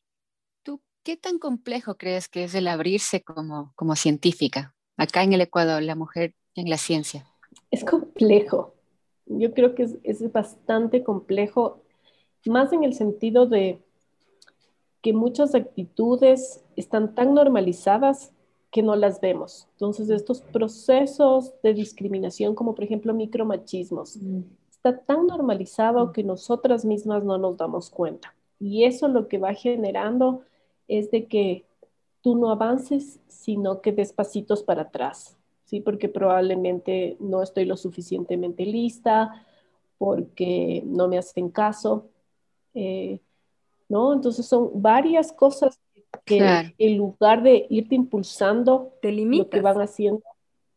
¿Qué 1.08 1.16
tan 1.16 1.40
complejo 1.40 1.96
crees 1.96 2.28
que 2.28 2.44
es 2.44 2.54
el 2.54 2.68
abrirse 2.68 3.24
como, 3.24 3.72
como 3.78 3.96
científica 3.96 4.76
acá 4.98 5.24
en 5.24 5.32
el 5.32 5.40
Ecuador, 5.40 5.82
la 5.82 5.96
mujer 5.96 6.36
en 6.54 6.70
la 6.70 6.76
ciencia? 6.76 7.26
Es 7.72 7.86
complejo. 7.86 8.74
Yo 9.26 9.54
creo 9.54 9.74
que 9.74 9.84
es, 9.84 9.96
es 10.04 10.30
bastante 10.34 11.06
complejo, 11.06 11.82
más 12.46 12.74
en 12.74 12.84
el 12.84 12.94
sentido 12.94 13.46
de 13.46 13.80
que 15.02 15.14
muchas 15.14 15.56
actitudes 15.56 16.62
están 16.76 17.16
tan 17.16 17.34
normalizadas 17.34 18.34
que 18.70 18.84
no 18.84 18.98
las 18.98 19.22
vemos. 19.22 19.70
Entonces, 19.76 20.10
estos 20.10 20.42
procesos 20.42 21.54
de 21.64 21.74
discriminación, 21.74 22.54
como 22.54 22.76
por 22.76 22.84
ejemplo 22.84 23.14
micromachismos, 23.14 24.18
mm. 24.18 24.42
está 24.72 24.98
tan 24.98 25.26
normalizado 25.26 26.12
que 26.12 26.26
nosotras 26.26 26.84
mismas 26.84 27.24
no 27.24 27.38
nos 27.38 27.56
damos 27.56 27.90
cuenta. 27.90 28.36
Y 28.60 28.84
eso 28.84 29.08
lo 29.08 29.30
que 29.30 29.38
va 29.38 29.54
generando 29.54 30.44
es 30.88 31.12
de 31.12 31.28
que 31.28 31.66
tú 32.22 32.36
no 32.36 32.52
avances, 32.52 33.20
sino 33.28 33.82
que 33.82 33.92
des 33.92 34.14
pasitos 34.14 34.64
para 34.64 34.84
atrás, 34.84 35.38
¿sí? 35.66 35.82
Porque 35.82 36.10
probablemente 36.10 37.18
no 37.20 37.42
estoy 37.42 37.66
lo 37.66 37.78
suficientemente 37.78 38.66
lista, 38.66 39.46
porque 39.98 40.84
no 40.86 41.08
me 41.08 41.18
hacen 41.18 41.50
caso, 41.50 42.10
eh, 42.74 43.20
¿no? 43.90 44.14
Entonces 44.14 44.46
son 44.46 44.72
varias 44.82 45.32
cosas 45.32 45.80
que 46.26 46.74
en 46.78 46.98
lugar 46.98 47.44
de 47.44 47.66
irte 47.70 47.96
impulsando, 47.96 48.94
te 49.02 49.12
lo 49.12 49.50
que 49.50 49.62
van 49.62 49.82
haciendo, 49.82 50.24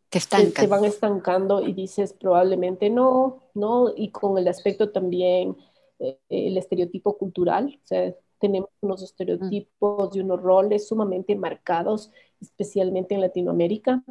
te, 0.08 0.20
te, 0.50 0.66
van 0.66 0.84
estancando 0.84 1.60
y 1.60 1.72
dices 1.72 2.12
probablemente 2.12 2.90
no, 2.90 3.40
¿no? 3.54 3.92
Y 3.96 4.10
con 4.10 4.38
el 4.38 4.48
aspecto 4.48 4.90
también, 4.90 5.56
eh, 5.98 6.18
el 6.28 6.56
estereotipo 6.56 7.16
cultural, 7.16 7.78
o 7.82 7.86
sea, 7.86 8.14
tenemos 8.40 8.70
unos 8.80 9.02
estereotipos 9.02 10.16
y 10.16 10.20
unos 10.20 10.40
roles 10.40 10.88
sumamente 10.88 11.36
marcados, 11.36 12.10
especialmente 12.40 13.14
en 13.14 13.20
Latinoamérica. 13.20 14.02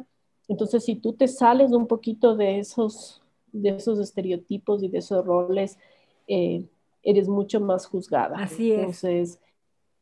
Entonces, 0.48 0.84
si 0.84 0.96
tú 0.96 1.12
te 1.12 1.28
sales 1.28 1.72
un 1.72 1.86
poquito 1.86 2.36
de 2.36 2.58
esos, 2.58 3.22
de 3.52 3.70
esos 3.70 3.98
estereotipos 3.98 4.82
y 4.82 4.88
de 4.88 4.98
esos 4.98 5.24
roles, 5.24 5.78
eh, 6.26 6.64
eres 7.02 7.28
mucho 7.28 7.60
más 7.60 7.86
juzgada. 7.86 8.36
Así 8.36 8.72
es. 8.72 8.78
Entonces, 8.78 9.40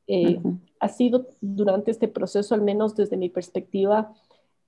eh, 0.06 0.40
ha 0.80 0.88
sido 0.88 1.28
durante 1.40 1.90
este 1.90 2.08
proceso, 2.08 2.54
al 2.54 2.62
menos 2.62 2.96
desde 2.96 3.16
mi 3.16 3.28
perspectiva, 3.28 4.14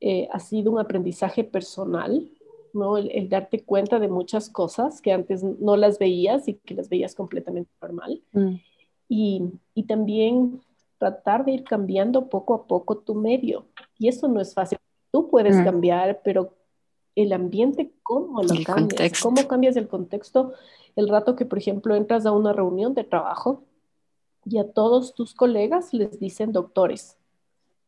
eh, 0.01 0.29
ha 0.33 0.41
sido 0.41 0.73
un 0.73 0.79
aprendizaje 0.79 1.45
personal, 1.45 2.31
¿no? 2.73 2.97
El, 2.97 3.29
darte 3.29 3.65
cuenta 3.65 3.99
de 3.99 4.09
muchas 4.09 4.49
cosas 4.49 5.01
que 5.01 5.13
antes 5.13 5.43
no 5.43 5.77
las 5.77 5.99
veías 5.99 6.49
y 6.49 6.55
que 6.55 6.75
las 6.75 6.89
veías 6.89 7.15
completamente 7.15 7.71
normal. 7.81 8.23
Mm. 8.33 8.57
Y, 9.13 9.43
y, 9.75 9.83
también 9.83 10.61
tratar 10.99 11.45
de 11.45 11.51
ir 11.51 11.65
cambiando 11.65 12.29
poco 12.29 12.55
a 12.55 12.67
poco 12.67 12.99
tu 12.99 13.15
medio. 13.17 13.67
Y 13.99 14.07
eso 14.07 14.29
no 14.29 14.41
es 14.41 14.55
fácil. 14.55 14.79
Tú 15.11 15.29
puedes 15.29 15.57
mm. 15.57 15.65
cambiar, 15.65 16.21
pero 16.23 16.55
el 17.17 17.33
ambiente, 17.33 17.93
¿cómo 18.05 18.43
lo 18.43 18.55
cambias? 18.65 19.21
¿Cómo 19.21 19.49
cambias 19.49 19.77
el 19.77 19.89
contexto? 19.89 20.53
El 20.95 21.09
rato 21.09 21.35
que, 21.35 21.45
por 21.45 21.59
ejemplo, 21.59 21.97
entras 21.97 22.25
a 22.25 22.33
una 22.33 22.53
reunión 22.53 22.95
de 22.95 23.03
trabajo 23.03 23.65
y 24.45 24.59
a 24.59 24.71
todos 24.71 25.15
tus 25.15 25.35
colegas 25.35 25.93
les 25.93 26.21
dicen 26.21 26.53
doctores 26.53 27.17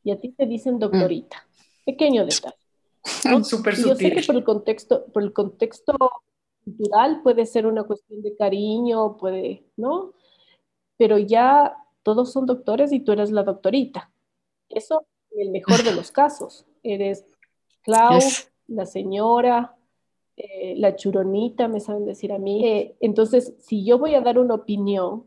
y 0.04 0.10
a 0.10 0.20
ti 0.20 0.30
te 0.30 0.46
dicen 0.46 0.78
doctorita. 0.78 1.46
Pequeño 1.84 2.24
detalle. 2.24 2.56
¿no? 3.30 3.44
Súper 3.44 3.76
Yo 3.76 3.94
sé 3.94 4.12
que 4.12 4.22
por 4.22 4.36
el 4.36 4.44
contexto, 4.44 5.06
por 5.06 5.22
el 5.22 5.32
contexto 5.32 5.94
cultural 6.64 7.22
puede 7.22 7.46
ser 7.46 7.66
una 7.66 7.84
cuestión 7.84 8.22
de 8.22 8.36
cariño, 8.36 9.16
puede, 9.16 9.64
¿no? 9.76 10.12
Pero 11.02 11.18
ya 11.18 11.76
todos 12.04 12.30
son 12.30 12.46
doctores 12.46 12.92
y 12.92 13.00
tú 13.00 13.10
eres 13.10 13.32
la 13.32 13.42
doctorita. 13.42 14.12
Eso 14.68 15.04
en 15.32 15.40
el 15.40 15.50
mejor 15.50 15.82
de 15.82 15.92
los 15.92 16.12
casos. 16.12 16.64
Eres 16.84 17.26
Clau, 17.82 18.20
la 18.68 18.86
señora, 18.86 19.74
eh, 20.36 20.76
la 20.76 20.94
churonita, 20.94 21.66
me 21.66 21.80
saben 21.80 22.06
decir 22.06 22.32
a 22.32 22.38
mí. 22.38 22.64
Eh, 22.68 22.96
entonces, 23.00 23.52
si 23.58 23.84
yo 23.84 23.98
voy 23.98 24.14
a 24.14 24.20
dar 24.20 24.38
una 24.38 24.54
opinión, 24.54 25.26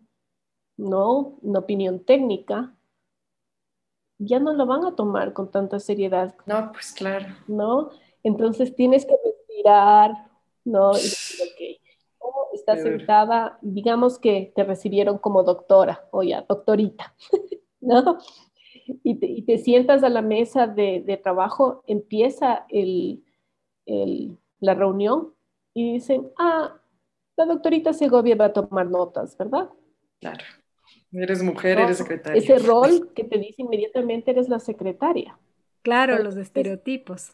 ¿no? 0.78 1.40
Una 1.42 1.60
opinión 1.60 2.06
técnica, 2.06 2.74
ya 4.18 4.40
no 4.40 4.54
lo 4.54 4.66
van 4.66 4.86
a 4.86 4.96
tomar 4.96 5.34
con 5.34 5.52
tanta 5.52 5.82
seriedad. 5.82 6.36
No, 6.46 6.72
pues 6.72 6.94
claro. 6.94 7.36
¿No? 7.50 7.90
Entonces 8.24 8.74
tienes 8.78 9.06
que 9.06 9.16
respirar, 9.26 10.30
¿no? 10.64 10.92
Y 10.92 11.02
decir, 11.02 11.48
ok, 12.73 12.78
¿cómo 12.78 12.80
estás 12.80 12.82
sentada? 12.82 13.60
Digamos 13.62 14.19
que 14.19 14.51
te 14.56 14.63
recibieron 14.63 15.17
como 15.17 15.43
doctora, 15.43 16.08
o 16.12 16.23
ya, 16.23 16.45
doctorita, 16.47 17.15
¿no? 17.82 18.17
Y 19.04 19.15
te, 19.15 19.25
y 19.28 19.41
te, 19.41 19.58
sientas 19.58 20.04
a 20.04 20.10
la 20.10 20.21
mesa 20.21 20.67
de, 20.67 21.04
de 21.06 21.17
trabajo, 21.17 21.84
empieza 21.88 22.65
el, 22.69 23.23
el, 23.86 24.38
la 24.60 24.75
reunión 24.75 25.34
y 25.73 25.93
dicen, 25.93 26.32
ah, 26.38 26.80
la 27.38 27.45
doctorita 27.45 27.93
Segovia 27.93 28.36
va 28.36 28.45
a 28.45 28.54
tomar 28.54 28.89
notas, 28.89 29.38
¿verdad? 29.38 29.69
Claro. 30.19 30.43
Eres 31.12 31.43
mujer, 31.43 31.80
eres 31.80 31.97
secretaria. 31.97 32.41
Ese 32.41 32.60
rol 32.60 33.12
que 33.15 33.23
te 33.23 33.38
dice 33.38 33.62
inmediatamente 33.62 34.32
eres 34.32 34.49
la 34.49 34.60
secretaria. 34.60 35.38
Claro, 35.82 36.21
los 36.21 36.36
estereotipos. 36.36 37.34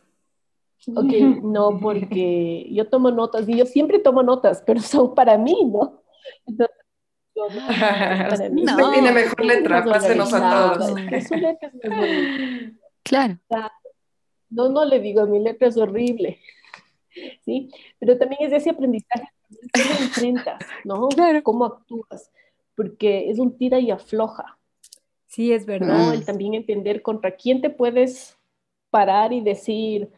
Ok, 0.88 1.14
no, 1.44 1.80
porque 1.80 2.68
yo 2.72 2.88
tomo 2.90 3.12
notas 3.12 3.48
y 3.48 3.58
yo 3.58 3.66
siempre 3.66 4.00
tomo 4.00 4.24
notas, 4.24 4.64
pero 4.66 4.80
son 4.82 5.14
para 5.14 5.38
mí, 5.38 5.66
¿no? 5.66 6.02
Entonces, 6.46 6.76
para 7.80 8.50
mí. 8.50 8.64
No, 8.64 8.92
tiene 8.92 9.12
mejor 9.12 9.46
letra, 9.46 9.84
pásenos 9.86 10.34
a 10.34 10.76
todos. 10.76 10.88
Su 11.28 11.36
letra 11.36 11.72
es 11.74 12.74
Claro. 13.04 13.40
No, 14.50 14.70
no 14.70 14.86
le 14.86 15.00
digo, 15.00 15.26
mi 15.26 15.40
letra 15.40 15.68
es 15.68 15.78
horrible. 15.78 16.40
¿Sí? 17.44 17.70
Pero 18.00 18.18
también 18.18 18.44
es 18.44 18.54
ese 18.54 18.70
aprendizaje, 18.70 19.28
cómo 19.74 20.00
enfrentas, 20.00 20.66
¿no? 20.86 21.10
Claro. 21.10 21.44
Cómo 21.44 21.66
actúas 21.66 22.32
porque 22.76 23.30
es 23.30 23.40
un 23.40 23.58
tira 23.58 23.80
y 23.80 23.92
afloja. 23.92 24.58
Sí, 25.28 25.54
es 25.54 25.66
verdad. 25.66 26.14
El 26.14 26.26
también 26.26 26.56
entender 26.56 27.02
contra 27.02 27.36
quién 27.36 27.62
te 27.62 27.70
puedes 27.70 28.38
parar 28.90 29.32
y 29.34 29.42
decir, 29.42 30.10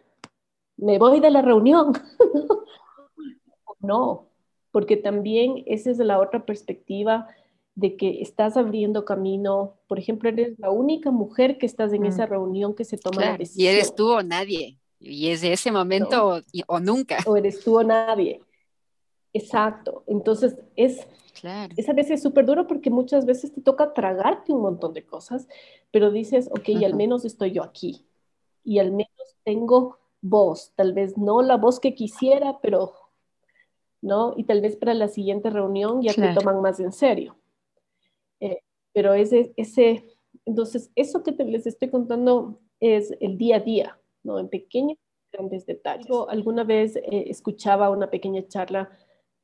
me 0.78 0.98
voy 1.00 1.20
de 1.20 1.32
la 1.32 1.42
reunión. 1.42 1.94
no, 3.80 4.28
porque 4.72 4.98
también 4.98 5.64
esa 5.66 5.92
es 5.92 5.98
la 6.00 6.20
otra 6.20 6.46
perspectiva 6.46 7.28
de 7.76 7.96
que 7.96 8.22
estás 8.22 8.58
abriendo 8.58 9.06
camino. 9.06 9.76
Por 9.88 10.00
ejemplo, 10.00 10.30
eres 10.30 10.58
la 10.60 10.70
única 10.70 11.12
mujer 11.12 11.58
que 11.58 11.66
estás 11.66 11.94
en 11.94 12.06
esa 12.06 12.26
reunión 12.26 12.76
que 12.76 12.86
se 12.86 12.98
toma 12.98 13.22
la 13.22 13.38
decisión. 13.38 13.66
Y 13.66 13.68
eres 13.68 13.96
tú 13.96 14.12
o 14.12 14.24
nadie. 14.24 14.78
Y 15.00 15.30
es 15.30 15.42
de 15.42 15.54
ese 15.54 15.72
momento 15.72 16.42
o 16.68 16.80
nunca. 16.80 17.18
O 17.26 17.36
eres 17.36 17.64
tú 17.64 17.80
o 17.80 17.84
nadie. 17.84 18.42
Exacto. 19.34 20.04
Entonces, 20.08 20.56
es 20.76 21.08
Claro. 21.40 21.74
Esa 21.76 21.94
vez 21.94 22.10
es 22.10 22.22
súper 22.22 22.46
duro 22.46 22.68
porque 22.68 22.90
muchas 22.90 23.26
veces 23.26 23.52
te 23.52 23.62
toca 23.62 23.94
tragarte 23.94 24.54
un 24.54 24.62
montón 24.62 24.94
de 24.94 25.06
cosas, 25.06 25.48
pero 25.92 26.12
dices, 26.12 26.48
ok, 26.52 26.70
y 26.70 26.86
al 26.86 26.96
menos 26.96 27.26
estoy 27.26 27.52
yo 27.52 27.64
aquí 27.64 28.06
y 28.64 28.80
al 28.80 28.92
menos 28.92 29.36
tengo 29.44 30.00
voz, 30.24 30.74
tal 30.76 30.94
vez 30.94 31.18
no 31.18 31.44
la 31.44 31.58
voz 31.58 31.80
que 31.80 31.94
quisiera, 31.94 32.60
pero, 32.62 32.94
¿no? 34.02 34.34
Y 34.36 34.46
tal 34.46 34.62
vez 34.62 34.76
para 34.76 34.96
la 34.96 35.08
siguiente 35.08 35.52
reunión 35.52 36.02
ya 36.02 36.14
te 36.14 36.34
toman 36.34 36.62
más 36.62 36.80
en 36.80 36.92
serio. 36.92 37.38
Eh, 38.40 38.62
pero 38.92 39.14
ese, 39.14 39.54
ese, 39.58 40.18
entonces, 40.46 40.92
eso 40.96 41.22
que 41.22 41.32
te, 41.32 41.46
les 41.46 41.68
estoy 41.68 41.92
contando 41.92 42.60
es 42.80 43.14
el 43.20 43.38
día 43.38 43.58
a 43.58 43.60
día, 43.60 44.00
¿no? 44.24 44.40
En 44.40 44.50
pequeños, 44.50 44.98
grandes 45.32 45.66
detalles. 45.66 46.08
alguna 46.30 46.64
vez 46.64 46.96
eh, 46.96 47.26
escuchaba 47.28 47.90
una 47.92 48.10
pequeña 48.10 48.48
charla 48.48 48.90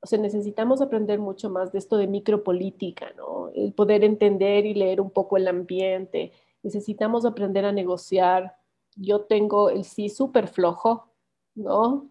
o 0.02 0.08
sea, 0.08 0.20
necesitamos 0.20 0.82
aprender 0.82 1.20
mucho 1.20 1.50
más 1.50 1.72
de 1.72 1.80
esto 1.80 1.98
de 1.98 2.08
micropolítica, 2.08 3.12
¿no? 3.18 3.50
El 3.54 3.74
poder 3.74 4.04
entender 4.04 4.66
y 4.66 4.74
leer 4.74 5.02
un 5.02 5.12
poco 5.12 5.36
el 5.36 5.48
ambiente. 5.48 6.32
Necesitamos 6.64 7.26
aprender 7.26 7.66
a 7.66 7.74
negociar. 7.74 8.56
Yo 8.96 9.22
tengo 9.22 9.70
el 9.70 9.84
sí 9.84 10.10
súper 10.10 10.48
flojo, 10.48 11.10
¿no? 11.56 12.10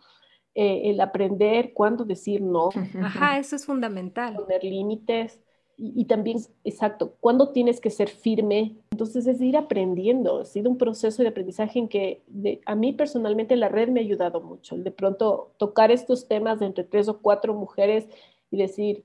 Eh, 0.54 0.90
el 0.90 1.00
aprender 1.00 1.72
cuándo 1.72 2.04
decir 2.04 2.42
no. 2.42 2.70
Ajá, 3.02 3.38
eso 3.38 3.56
es 3.56 3.64
fundamental. 3.64 4.34
Poner 4.34 4.64
límites 4.64 5.40
y, 5.80 6.06
también, 6.06 6.38
exacto, 6.64 7.14
cuándo 7.20 7.50
tienes 7.50 7.80
que 7.80 7.90
ser 7.90 8.08
firme. 8.08 8.76
Entonces 8.90 9.28
es 9.28 9.40
ir 9.40 9.56
aprendiendo, 9.56 10.40
ha 10.40 10.44
sido 10.44 10.68
un 10.68 10.76
proceso 10.76 11.22
de 11.22 11.28
aprendizaje 11.28 11.78
en 11.78 11.88
que 11.88 12.24
a 12.66 12.74
mí 12.74 12.92
personalmente 12.92 13.54
la 13.54 13.68
red 13.68 13.88
me 13.88 14.00
ha 14.00 14.02
ayudado 14.02 14.40
mucho. 14.40 14.76
De 14.76 14.90
pronto 14.90 15.52
tocar 15.56 15.92
estos 15.92 16.26
temas 16.26 16.58
de 16.58 16.66
entre 16.66 16.82
tres 16.82 17.08
o 17.08 17.20
cuatro 17.20 17.54
mujeres 17.54 18.08
y 18.50 18.56
decir, 18.56 19.04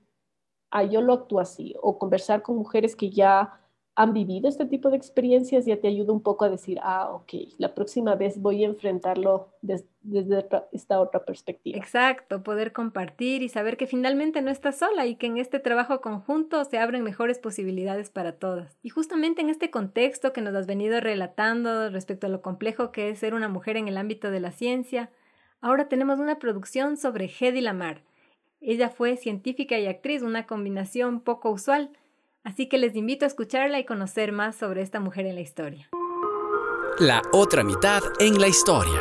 ah, 0.72 0.82
yo 0.82 1.00
lo 1.00 1.12
actúo 1.12 1.38
así, 1.38 1.76
o 1.80 1.96
conversar 1.96 2.42
con 2.42 2.56
mujeres 2.56 2.96
que 2.96 3.10
ya 3.10 3.60
han 3.96 4.12
vivido 4.12 4.48
este 4.48 4.66
tipo 4.66 4.90
de 4.90 4.96
experiencias, 4.96 5.66
ya 5.66 5.80
te 5.80 5.86
ayuda 5.86 6.12
un 6.12 6.22
poco 6.22 6.44
a 6.44 6.50
decir, 6.50 6.80
ah, 6.82 7.10
ok, 7.12 7.32
la 7.58 7.74
próxima 7.74 8.16
vez 8.16 8.40
voy 8.40 8.64
a 8.64 8.66
enfrentarlo 8.66 9.50
desde 9.62 10.48
esta 10.72 11.00
otra 11.00 11.24
perspectiva. 11.24 11.78
Exacto, 11.78 12.42
poder 12.42 12.72
compartir 12.72 13.42
y 13.42 13.48
saber 13.48 13.76
que 13.76 13.86
finalmente 13.86 14.42
no 14.42 14.50
estás 14.50 14.78
sola 14.78 15.06
y 15.06 15.14
que 15.14 15.26
en 15.26 15.38
este 15.38 15.60
trabajo 15.60 16.00
conjunto 16.00 16.64
se 16.64 16.78
abren 16.78 17.04
mejores 17.04 17.38
posibilidades 17.38 18.10
para 18.10 18.32
todas. 18.32 18.76
Y 18.82 18.88
justamente 18.88 19.42
en 19.42 19.48
este 19.48 19.70
contexto 19.70 20.32
que 20.32 20.40
nos 20.40 20.56
has 20.56 20.66
venido 20.66 21.00
relatando 21.00 21.88
respecto 21.88 22.26
a 22.26 22.30
lo 22.30 22.42
complejo 22.42 22.90
que 22.90 23.10
es 23.10 23.20
ser 23.20 23.32
una 23.32 23.48
mujer 23.48 23.76
en 23.76 23.86
el 23.86 23.96
ámbito 23.96 24.32
de 24.32 24.40
la 24.40 24.50
ciencia, 24.50 25.10
ahora 25.60 25.88
tenemos 25.88 26.18
una 26.18 26.40
producción 26.40 26.96
sobre 26.96 27.30
Hedy 27.30 27.60
Lamar. 27.60 28.02
Ella 28.60 28.88
fue 28.88 29.16
científica 29.16 29.78
y 29.78 29.86
actriz, 29.86 30.22
una 30.22 30.46
combinación 30.46 31.20
poco 31.20 31.50
usual 31.50 31.90
Así 32.44 32.68
que 32.68 32.76
les 32.76 32.94
invito 32.94 33.24
a 33.24 33.28
escucharla 33.28 33.80
y 33.80 33.86
conocer 33.86 34.30
más 34.30 34.54
sobre 34.54 34.82
esta 34.82 35.00
mujer 35.00 35.24
en 35.24 35.34
la 35.34 35.40
historia. 35.40 35.88
La 36.98 37.22
otra 37.32 37.64
mitad 37.64 38.02
en 38.20 38.38
la 38.38 38.48
historia. 38.48 39.00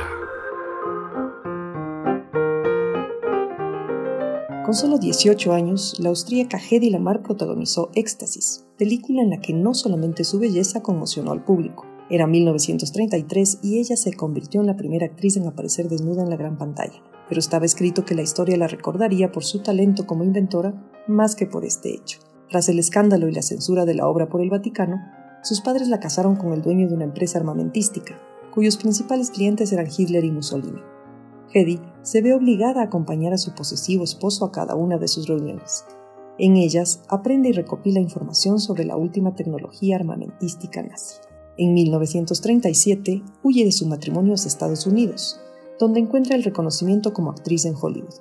Con 4.63 4.73
solo 4.73 4.97
18 4.97 5.53
años, 5.53 5.99
la 5.99 6.08
austríaca 6.08 6.58
Hedy 6.58 6.89
Lamar 6.89 7.21
protagonizó 7.21 7.91
Éxtasis, 7.95 8.65
película 8.77 9.21
en 9.21 9.29
la 9.29 9.41
que 9.41 9.51
no 9.51 9.73
solamente 9.73 10.23
su 10.23 10.39
belleza 10.39 10.82
conmocionó 10.82 11.34
al 11.34 11.43
público. 11.43 11.86
Era 12.10 12.27
1933 12.27 13.60
y 13.62 13.79
ella 13.79 13.97
se 13.97 14.13
convirtió 14.13 14.62
en 14.62 14.67
la 14.67 14.77
primera 14.77 15.06
actriz 15.06 15.36
en 15.36 15.47
aparecer 15.47 15.89
desnuda 15.89 16.23
en 16.23 16.29
la 16.29 16.38
gran 16.38 16.58
pantalla, 16.58 17.03
pero 17.27 17.39
estaba 17.39 17.65
escrito 17.65 18.06
que 18.06 18.15
la 18.15 18.21
historia 18.21 18.56
la 18.56 18.67
recordaría 18.67 19.34
por 19.34 19.43
su 19.43 19.62
talento 19.62 20.08
como 20.08 20.23
inventora 20.23 20.73
más 21.08 21.36
que 21.36 21.45
por 21.45 21.65
este 21.65 21.93
hecho. 21.93 22.19
Tras 22.53 22.69
el 22.69 22.77
escándalo 22.77 23.27
y 23.27 23.31
la 23.31 23.41
censura 23.41 23.83
de 23.83 23.95
la 23.95 24.07
obra 24.07 24.29
por 24.29 24.39
el 24.39 24.51
Vaticano, 24.51 25.01
sus 25.41 25.61
padres 25.61 25.87
la 25.87 25.99
casaron 25.99 26.35
con 26.35 26.53
el 26.53 26.61
dueño 26.61 26.87
de 26.87 26.93
una 26.93 27.03
empresa 27.03 27.39
armamentística, 27.39 28.13
cuyos 28.53 28.77
principales 28.77 29.31
clientes 29.31 29.73
eran 29.73 29.87
Hitler 29.87 30.23
y 30.23 30.29
Mussolini. 30.29 30.79
Hedy 31.51 31.79
se 32.03 32.21
ve 32.21 32.35
obligada 32.35 32.81
a 32.81 32.83
acompañar 32.83 33.33
a 33.33 33.39
su 33.39 33.55
posesivo 33.55 34.03
esposo 34.03 34.45
a 34.45 34.51
cada 34.51 34.75
una 34.75 34.99
de 34.99 35.07
sus 35.07 35.27
reuniones. 35.27 35.83
En 36.37 36.55
ellas 36.55 37.01
aprende 37.09 37.49
y 37.49 37.53
recopila 37.53 37.99
información 37.99 38.59
sobre 38.59 38.85
la 38.85 38.97
última 38.97 39.33
tecnología 39.33 39.95
armamentística 39.95 40.83
nazi. 40.83 41.15
En 41.57 41.73
1937 41.73 43.23
huye 43.41 43.65
de 43.65 43.71
su 43.71 43.87
matrimonio 43.87 44.33
a 44.33 44.35
Estados 44.35 44.85
Unidos, 44.85 45.39
donde 45.79 46.01
encuentra 46.01 46.35
el 46.35 46.43
reconocimiento 46.43 47.13
como 47.13 47.31
actriz 47.31 47.65
en 47.65 47.73
Hollywood. 47.73 48.13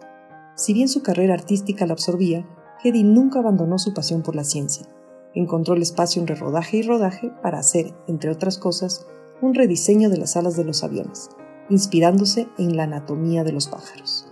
Si 0.56 0.72
bien 0.72 0.88
su 0.88 1.02
carrera 1.02 1.34
artística 1.34 1.84
la 1.84 1.92
absorbía, 1.92 2.46
Hedy 2.84 3.04
nunca 3.04 3.38
abandonó 3.38 3.78
su 3.78 3.94
pasión 3.94 4.22
por 4.22 4.34
la 4.34 4.44
ciencia. 4.44 4.86
Encontró 5.34 5.74
el 5.74 5.82
espacio 5.82 6.20
entre 6.20 6.34
rodaje 6.34 6.78
y 6.78 6.82
rodaje 6.82 7.30
para 7.42 7.58
hacer, 7.58 7.94
entre 8.08 8.30
otras 8.30 8.58
cosas, 8.58 9.06
un 9.40 9.54
rediseño 9.54 10.10
de 10.10 10.18
las 10.18 10.36
alas 10.36 10.56
de 10.56 10.64
los 10.64 10.82
aviones, 10.82 11.30
inspirándose 11.70 12.48
en 12.58 12.76
la 12.76 12.84
anatomía 12.84 13.44
de 13.44 13.52
los 13.52 13.68
pájaros. 13.68 14.26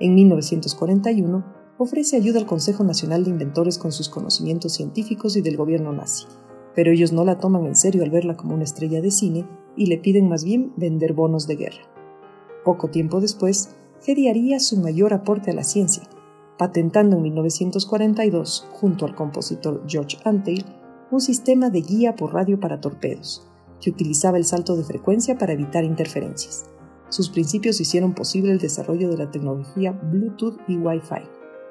En 0.00 0.14
1941, 0.14 1.44
ofrece 1.78 2.16
ayuda 2.16 2.40
al 2.40 2.46
Consejo 2.46 2.82
Nacional 2.84 3.24
de 3.24 3.30
Inventores 3.30 3.78
con 3.78 3.92
sus 3.92 4.08
conocimientos 4.08 4.72
científicos 4.72 5.36
y 5.36 5.42
del 5.42 5.56
gobierno 5.56 5.92
nazi, 5.92 6.26
pero 6.74 6.90
ellos 6.90 7.12
no 7.12 7.24
la 7.24 7.38
toman 7.38 7.66
en 7.66 7.76
serio 7.76 8.02
al 8.02 8.10
verla 8.10 8.36
como 8.36 8.54
una 8.54 8.64
estrella 8.64 9.00
de 9.00 9.10
cine 9.10 9.46
y 9.76 9.86
le 9.86 9.98
piden 9.98 10.28
más 10.28 10.44
bien 10.44 10.72
vender 10.76 11.12
bonos 11.12 11.46
de 11.46 11.56
guerra. 11.56 11.82
Poco 12.64 12.88
tiempo 12.88 13.20
después, 13.20 13.70
Hedy 14.06 14.28
haría 14.28 14.58
su 14.58 14.76
mayor 14.78 15.14
aporte 15.14 15.50
a 15.50 15.54
la 15.54 15.64
ciencia, 15.64 16.02
patentando 16.58 17.16
en 17.16 17.22
1942, 17.22 18.68
junto 18.72 19.04
al 19.04 19.14
compositor 19.14 19.82
George 19.86 20.18
Antheil, 20.24 20.64
un 21.10 21.20
sistema 21.20 21.70
de 21.70 21.82
guía 21.82 22.16
por 22.16 22.34
radio 22.34 22.58
para 22.58 22.80
torpedos, 22.80 23.46
que 23.80 23.90
utilizaba 23.90 24.38
el 24.38 24.44
salto 24.44 24.76
de 24.76 24.84
frecuencia 24.84 25.38
para 25.38 25.52
evitar 25.52 25.84
interferencias. 25.84 26.64
Sus 27.08 27.30
principios 27.30 27.80
hicieron 27.80 28.14
posible 28.14 28.52
el 28.52 28.58
desarrollo 28.58 29.08
de 29.08 29.16
la 29.16 29.30
tecnología 29.30 29.92
Bluetooth 29.92 30.58
y 30.66 30.76
Wi-Fi. 30.76 31.22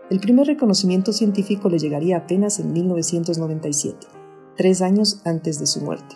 El 0.09 0.19
primer 0.19 0.47
reconocimiento 0.47 1.11
científico 1.11 1.67
le 1.67 1.79
llegaría 1.79 2.17
apenas 2.17 2.59
en 2.59 2.71
1997, 2.71 4.07
tres 4.55 4.81
años 4.81 5.21
antes 5.25 5.59
de 5.59 5.65
su 5.65 5.81
muerte. 5.81 6.15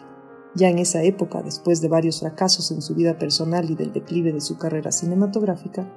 Ya 0.55 0.69
en 0.69 0.79
esa 0.79 1.03
época, 1.03 1.41
después 1.41 1.81
de 1.81 1.89
varios 1.89 2.21
fracasos 2.21 2.71
en 2.71 2.81
su 2.81 2.95
vida 2.95 3.17
personal 3.17 3.69
y 3.69 3.75
del 3.75 3.91
declive 3.91 4.31
de 4.31 4.41
su 4.41 4.57
carrera 4.57 4.91
cinematográfica, 4.91 5.87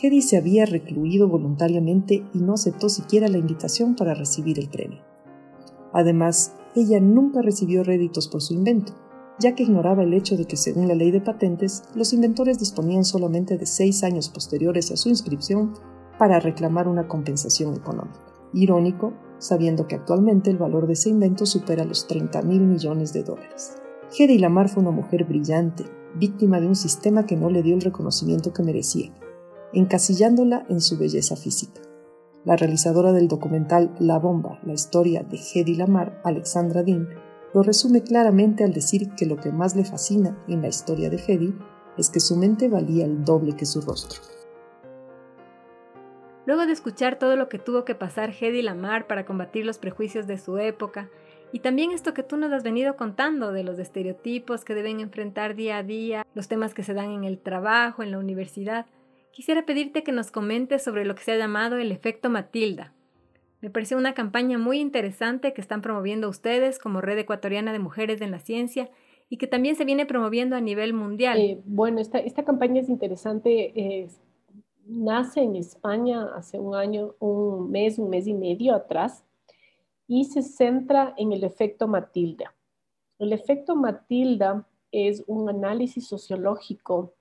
Hedy 0.00 0.22
se 0.22 0.36
había 0.36 0.64
recluido 0.64 1.28
voluntariamente 1.28 2.24
y 2.32 2.38
no 2.38 2.54
aceptó 2.54 2.88
siquiera 2.88 3.28
la 3.28 3.38
invitación 3.38 3.96
para 3.96 4.14
recibir 4.14 4.58
el 4.58 4.68
premio. 4.68 5.02
Además, 5.92 6.54
ella 6.74 7.00
nunca 7.00 7.42
recibió 7.42 7.82
réditos 7.82 8.28
por 8.28 8.42
su 8.42 8.54
invento, 8.54 8.92
ya 9.40 9.54
que 9.54 9.62
ignoraba 9.62 10.02
el 10.02 10.14
hecho 10.14 10.36
de 10.36 10.44
que 10.44 10.56
según 10.56 10.88
la 10.88 10.94
ley 10.94 11.10
de 11.10 11.20
patentes, 11.20 11.84
los 11.94 12.12
inventores 12.12 12.58
disponían 12.58 13.04
solamente 13.04 13.56
de 13.56 13.66
seis 13.66 14.04
años 14.04 14.28
posteriores 14.28 14.90
a 14.90 14.96
su 14.96 15.08
inscripción 15.08 15.74
para 16.18 16.40
reclamar 16.40 16.88
una 16.88 17.08
compensación 17.08 17.74
económica. 17.74 18.20
Irónico, 18.52 19.14
sabiendo 19.38 19.86
que 19.86 19.94
actualmente 19.96 20.50
el 20.50 20.58
valor 20.58 20.86
de 20.86 20.94
ese 20.94 21.10
invento 21.10 21.46
supera 21.46 21.84
los 21.84 22.06
30 22.06 22.42
mil 22.42 22.62
millones 22.62 23.12
de 23.12 23.22
dólares. 23.22 23.76
Hedy 24.16 24.38
Lamar 24.38 24.68
fue 24.68 24.82
una 24.82 24.90
mujer 24.90 25.24
brillante, 25.24 25.84
víctima 26.14 26.60
de 26.60 26.66
un 26.66 26.74
sistema 26.74 27.26
que 27.26 27.36
no 27.36 27.50
le 27.50 27.62
dio 27.62 27.74
el 27.74 27.82
reconocimiento 27.82 28.52
que 28.52 28.62
merecía, 28.62 29.12
encasillándola 29.72 30.66
en 30.68 30.80
su 30.80 30.98
belleza 30.98 31.36
física. 31.36 31.80
La 32.44 32.56
realizadora 32.56 33.12
del 33.12 33.28
documental 33.28 33.94
La 33.98 34.18
Bomba, 34.18 34.58
la 34.64 34.72
historia 34.72 35.22
de 35.22 35.38
Hedy 35.38 35.74
Lamar, 35.74 36.20
Alexandra 36.24 36.82
Dean, 36.82 37.08
lo 37.52 37.62
resume 37.62 38.02
claramente 38.02 38.64
al 38.64 38.72
decir 38.72 39.10
que 39.16 39.26
lo 39.26 39.36
que 39.36 39.52
más 39.52 39.74
le 39.74 39.84
fascina 39.84 40.42
en 40.48 40.62
la 40.62 40.68
historia 40.68 41.10
de 41.10 41.16
Hedy 41.16 41.54
es 41.96 42.10
que 42.10 42.20
su 42.20 42.36
mente 42.36 42.68
valía 42.68 43.04
el 43.04 43.24
doble 43.24 43.56
que 43.56 43.66
su 43.66 43.80
rostro. 43.80 44.20
Luego 46.46 46.64
de 46.64 46.72
escuchar 46.72 47.18
todo 47.18 47.36
lo 47.36 47.48
que 47.50 47.58
tuvo 47.58 47.84
que 47.84 47.94
pasar 47.94 48.30
Hedy 48.30 48.62
Lamar 48.62 49.06
para 49.06 49.26
combatir 49.26 49.66
los 49.66 49.78
prejuicios 49.78 50.26
de 50.26 50.38
su 50.38 50.56
época, 50.56 51.10
y 51.52 51.60
también 51.60 51.92
esto 51.92 52.14
que 52.14 52.22
tú 52.22 52.36
nos 52.36 52.52
has 52.52 52.62
venido 52.62 52.96
contando 52.96 53.52
de 53.52 53.64
los 53.64 53.78
estereotipos 53.78 54.64
que 54.64 54.74
deben 54.74 55.00
enfrentar 55.00 55.54
día 55.54 55.78
a 55.78 55.82
día, 55.82 56.26
los 56.34 56.48
temas 56.48 56.74
que 56.74 56.82
se 56.82 56.94
dan 56.94 57.10
en 57.10 57.24
el 57.24 57.38
trabajo, 57.38 58.02
en 58.02 58.10
la 58.10 58.18
universidad, 58.18 58.86
quisiera 59.32 59.64
pedirte 59.64 60.02
que 60.02 60.12
nos 60.12 60.30
comentes 60.30 60.82
sobre 60.82 61.04
lo 61.04 61.14
que 61.14 61.22
se 61.22 61.32
ha 61.32 61.36
llamado 61.36 61.76
el 61.76 61.92
efecto 61.92 62.30
Matilda. 62.30 62.92
Me 63.60 63.70
pareció 63.70 63.96
una 63.96 64.14
campaña 64.14 64.58
muy 64.58 64.78
interesante 64.78 65.52
que 65.52 65.60
están 65.60 65.82
promoviendo 65.82 66.28
ustedes 66.28 66.78
como 66.78 67.00
Red 67.00 67.18
Ecuatoriana 67.18 67.72
de 67.72 67.80
Mujeres 67.80 68.20
en 68.20 68.30
la 68.30 68.38
Ciencia 68.38 68.90
y 69.28 69.36
que 69.36 69.46
también 69.46 69.76
se 69.76 69.84
viene 69.84 70.06
promoviendo 70.06 70.56
a 70.56 70.60
nivel 70.60 70.92
mundial. 70.92 71.38
Eh, 71.38 71.60
bueno, 71.64 72.00
esta, 72.00 72.44
campaña 72.44 72.80
es 72.80 72.88
interesante. 72.88 74.08
nace 74.86 75.42
en 75.42 75.56
España 75.56 76.28
hace 76.34 76.58
un 76.58 76.74
año, 76.74 77.14
un 77.18 77.70
mes, 77.70 77.98
un 77.98 78.10
mes 78.10 78.26
y 78.26 78.34
medio 78.34 78.74
atrás 78.74 79.24
y 80.06 80.24
se 80.24 80.42
centra 80.42 81.14
en 81.18 81.32
el 81.32 81.44
efecto 81.44 81.86
Matilda. 81.86 82.54
El 83.18 83.32
efecto 83.32 83.76
Matilda 83.76 84.66
es 84.90 85.22
un 85.26 85.50
análisis 85.50 86.06
sociológico 86.06 87.14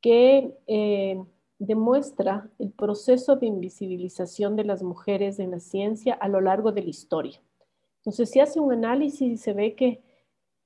que 0.00 0.52
eh, 0.66 1.22
demuestra 1.64 2.48
el 2.58 2.70
proceso 2.70 3.36
de 3.36 3.46
invisibilización 3.46 4.56
de 4.56 4.64
las 4.64 4.82
mujeres 4.82 5.38
en 5.38 5.52
la 5.52 5.60
ciencia 5.60 6.14
a 6.14 6.28
lo 6.28 6.40
largo 6.40 6.72
de 6.72 6.82
la 6.82 6.90
historia. 6.90 7.40
Entonces 7.98 8.30
se 8.30 8.40
hace 8.40 8.60
un 8.60 8.72
análisis 8.72 9.22
y 9.22 9.36
se 9.36 9.52
ve 9.52 9.74
que, 9.74 10.02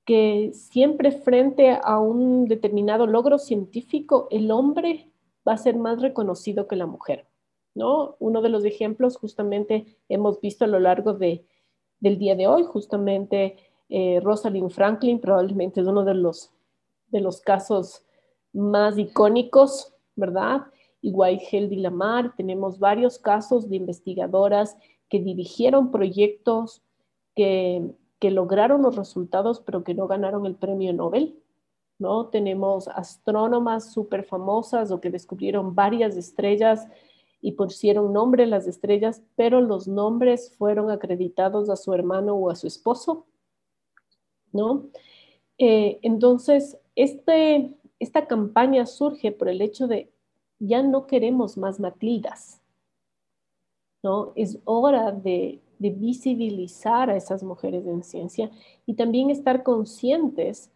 que 0.05 0.51
siempre 0.53 1.11
frente 1.11 1.77
a 1.81 1.99
un 1.99 2.47
determinado 2.47 3.07
logro 3.07 3.37
científico, 3.37 4.27
el 4.31 4.51
hombre 4.51 5.09
va 5.47 5.53
a 5.53 5.57
ser 5.57 5.75
más 5.75 6.01
reconocido 6.01 6.67
que 6.67 6.75
la 6.75 6.85
mujer. 6.85 7.25
¿no? 7.75 8.15
Uno 8.19 8.41
de 8.41 8.49
los 8.49 8.65
ejemplos 8.65 9.17
justamente 9.17 9.97
hemos 10.09 10.41
visto 10.41 10.65
a 10.65 10.67
lo 10.67 10.79
largo 10.79 11.13
de, 11.13 11.45
del 11.99 12.17
día 12.17 12.35
de 12.35 12.47
hoy, 12.47 12.63
justamente 12.63 13.57
eh, 13.89 14.19
Rosalind 14.21 14.69
Franklin 14.71 15.19
probablemente 15.19 15.81
es 15.81 15.87
uno 15.87 16.03
de 16.03 16.13
los, 16.13 16.51
de 17.07 17.21
los 17.21 17.41
casos 17.41 18.03
más 18.53 18.97
icónicos, 18.97 19.93
¿verdad? 20.15 20.63
Igual 21.01 21.39
Heldi 21.39 21.77
Lamar, 21.77 22.35
tenemos 22.35 22.79
varios 22.79 23.19
casos 23.19 23.69
de 23.69 23.77
investigadoras 23.77 24.77
que 25.09 25.19
dirigieron 25.19 25.91
proyectos 25.91 26.83
que, 27.35 27.91
que 28.19 28.31
lograron 28.31 28.81
los 28.81 28.95
resultados, 28.95 29.61
pero 29.61 29.83
que 29.83 29.93
no 29.93 30.07
ganaron 30.07 30.45
el 30.45 30.55
premio 30.55 30.93
Nobel. 30.93 31.39
¿no? 31.97 32.27
Tenemos 32.27 32.87
astrónomas 32.87 33.91
súper 33.91 34.23
famosas 34.23 34.91
o 34.91 35.01
que 35.01 35.09
descubrieron 35.09 35.75
varias 35.75 36.15
estrellas 36.15 36.87
y 37.41 37.53
pusieron 37.53 38.13
nombre 38.13 38.43
a 38.43 38.47
las 38.47 38.67
estrellas, 38.67 39.21
pero 39.35 39.61
los 39.61 39.87
nombres 39.87 40.55
fueron 40.57 40.91
acreditados 40.91 41.69
a 41.69 41.75
su 41.75 41.93
hermano 41.93 42.35
o 42.35 42.49
a 42.49 42.55
su 42.55 42.67
esposo. 42.67 43.25
¿no? 44.51 44.89
Eh, 45.57 45.99
entonces, 46.01 46.77
este, 46.95 47.77
esta 47.99 48.27
campaña 48.27 48.85
surge 48.85 49.31
por 49.31 49.49
el 49.49 49.61
hecho 49.61 49.87
de 49.87 50.11
ya 50.59 50.83
no 50.83 51.07
queremos 51.07 51.57
más 51.57 51.79
Matildas, 51.79 52.61
¿no? 54.03 54.33
Es 54.35 54.59
hora 54.65 55.11
de, 55.11 55.61
visibilizar 55.81 57.09
a 57.09 57.15
esas 57.15 57.41
mujeres 57.41 57.87
en 57.87 58.03
ciencia 58.03 58.51
y 58.85 58.95
también 58.95 59.29
estar 59.29 59.63
conscientes 59.63 60.69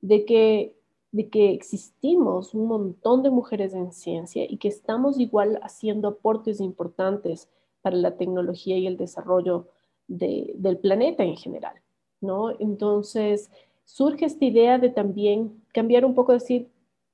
de 0.00 0.24
que, 0.24 0.74
de 1.12 1.28
que 1.28 1.52
existimos 1.52 2.54
un 2.54 2.66
montón 2.66 3.22
de 3.22 3.30
mujeres 3.30 3.72
en 3.72 3.92
ciencia 3.92 4.44
y 4.50 4.56
que 4.56 4.66
estamos 4.66 5.20
igual 5.20 5.60
haciendo 5.62 6.08
aportes 6.08 6.60
importantes 6.60 7.48
para 7.82 7.96
la 7.96 8.16
tecnología 8.16 8.76
y 8.78 8.88
el 8.88 8.96
desarrollo 8.96 9.68
del 10.08 10.78
planeta 10.78 11.22
en 11.22 11.36
general, 11.36 11.76
¿no? 12.20 12.50
Entonces, 12.58 13.52
surge 13.84 14.24
esta 14.24 14.44
idea 14.44 14.78
de 14.78 14.90
también 14.90 15.62
cambiar 15.72 16.04
un 16.04 16.16
poco, 16.16 16.32
decir, 16.32 16.68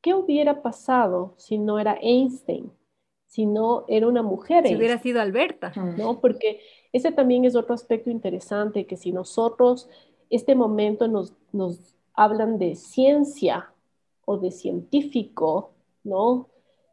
¿qué 0.05 0.13
hubiera 0.13 0.61
pasado 0.61 1.33
si 1.39 1.57
no 1.57 1.79
era 1.79 1.97
Einstein? 1.99 2.71
Si 3.27 3.47
no 3.47 3.87
era 3.89 4.07
una 4.07 4.23
mujer. 4.23 4.69
Si 4.69 4.77
hubiera 4.77 4.99
sido 4.99 5.19
Alberta. 5.19 5.73
¿No? 5.97 6.21
Porque 6.21 6.61
ese 6.93 7.11
también 7.11 7.47
es 7.47 7.57
otro 7.57 7.75
aspecto 7.75 8.11
interesante, 8.11 8.85
que 8.85 8.99
si 8.99 9.13
nosotros, 9.13 9.89
este 10.29 10.55
momento 10.55 11.09
nos, 11.09 11.33
nos, 11.53 11.95
hablan 12.13 12.59
de 12.59 12.77
ciencia 12.77 13.73
o 14.27 14.37
de 14.37 14.51
científico, 14.51 15.73
¿no? 16.05 16.49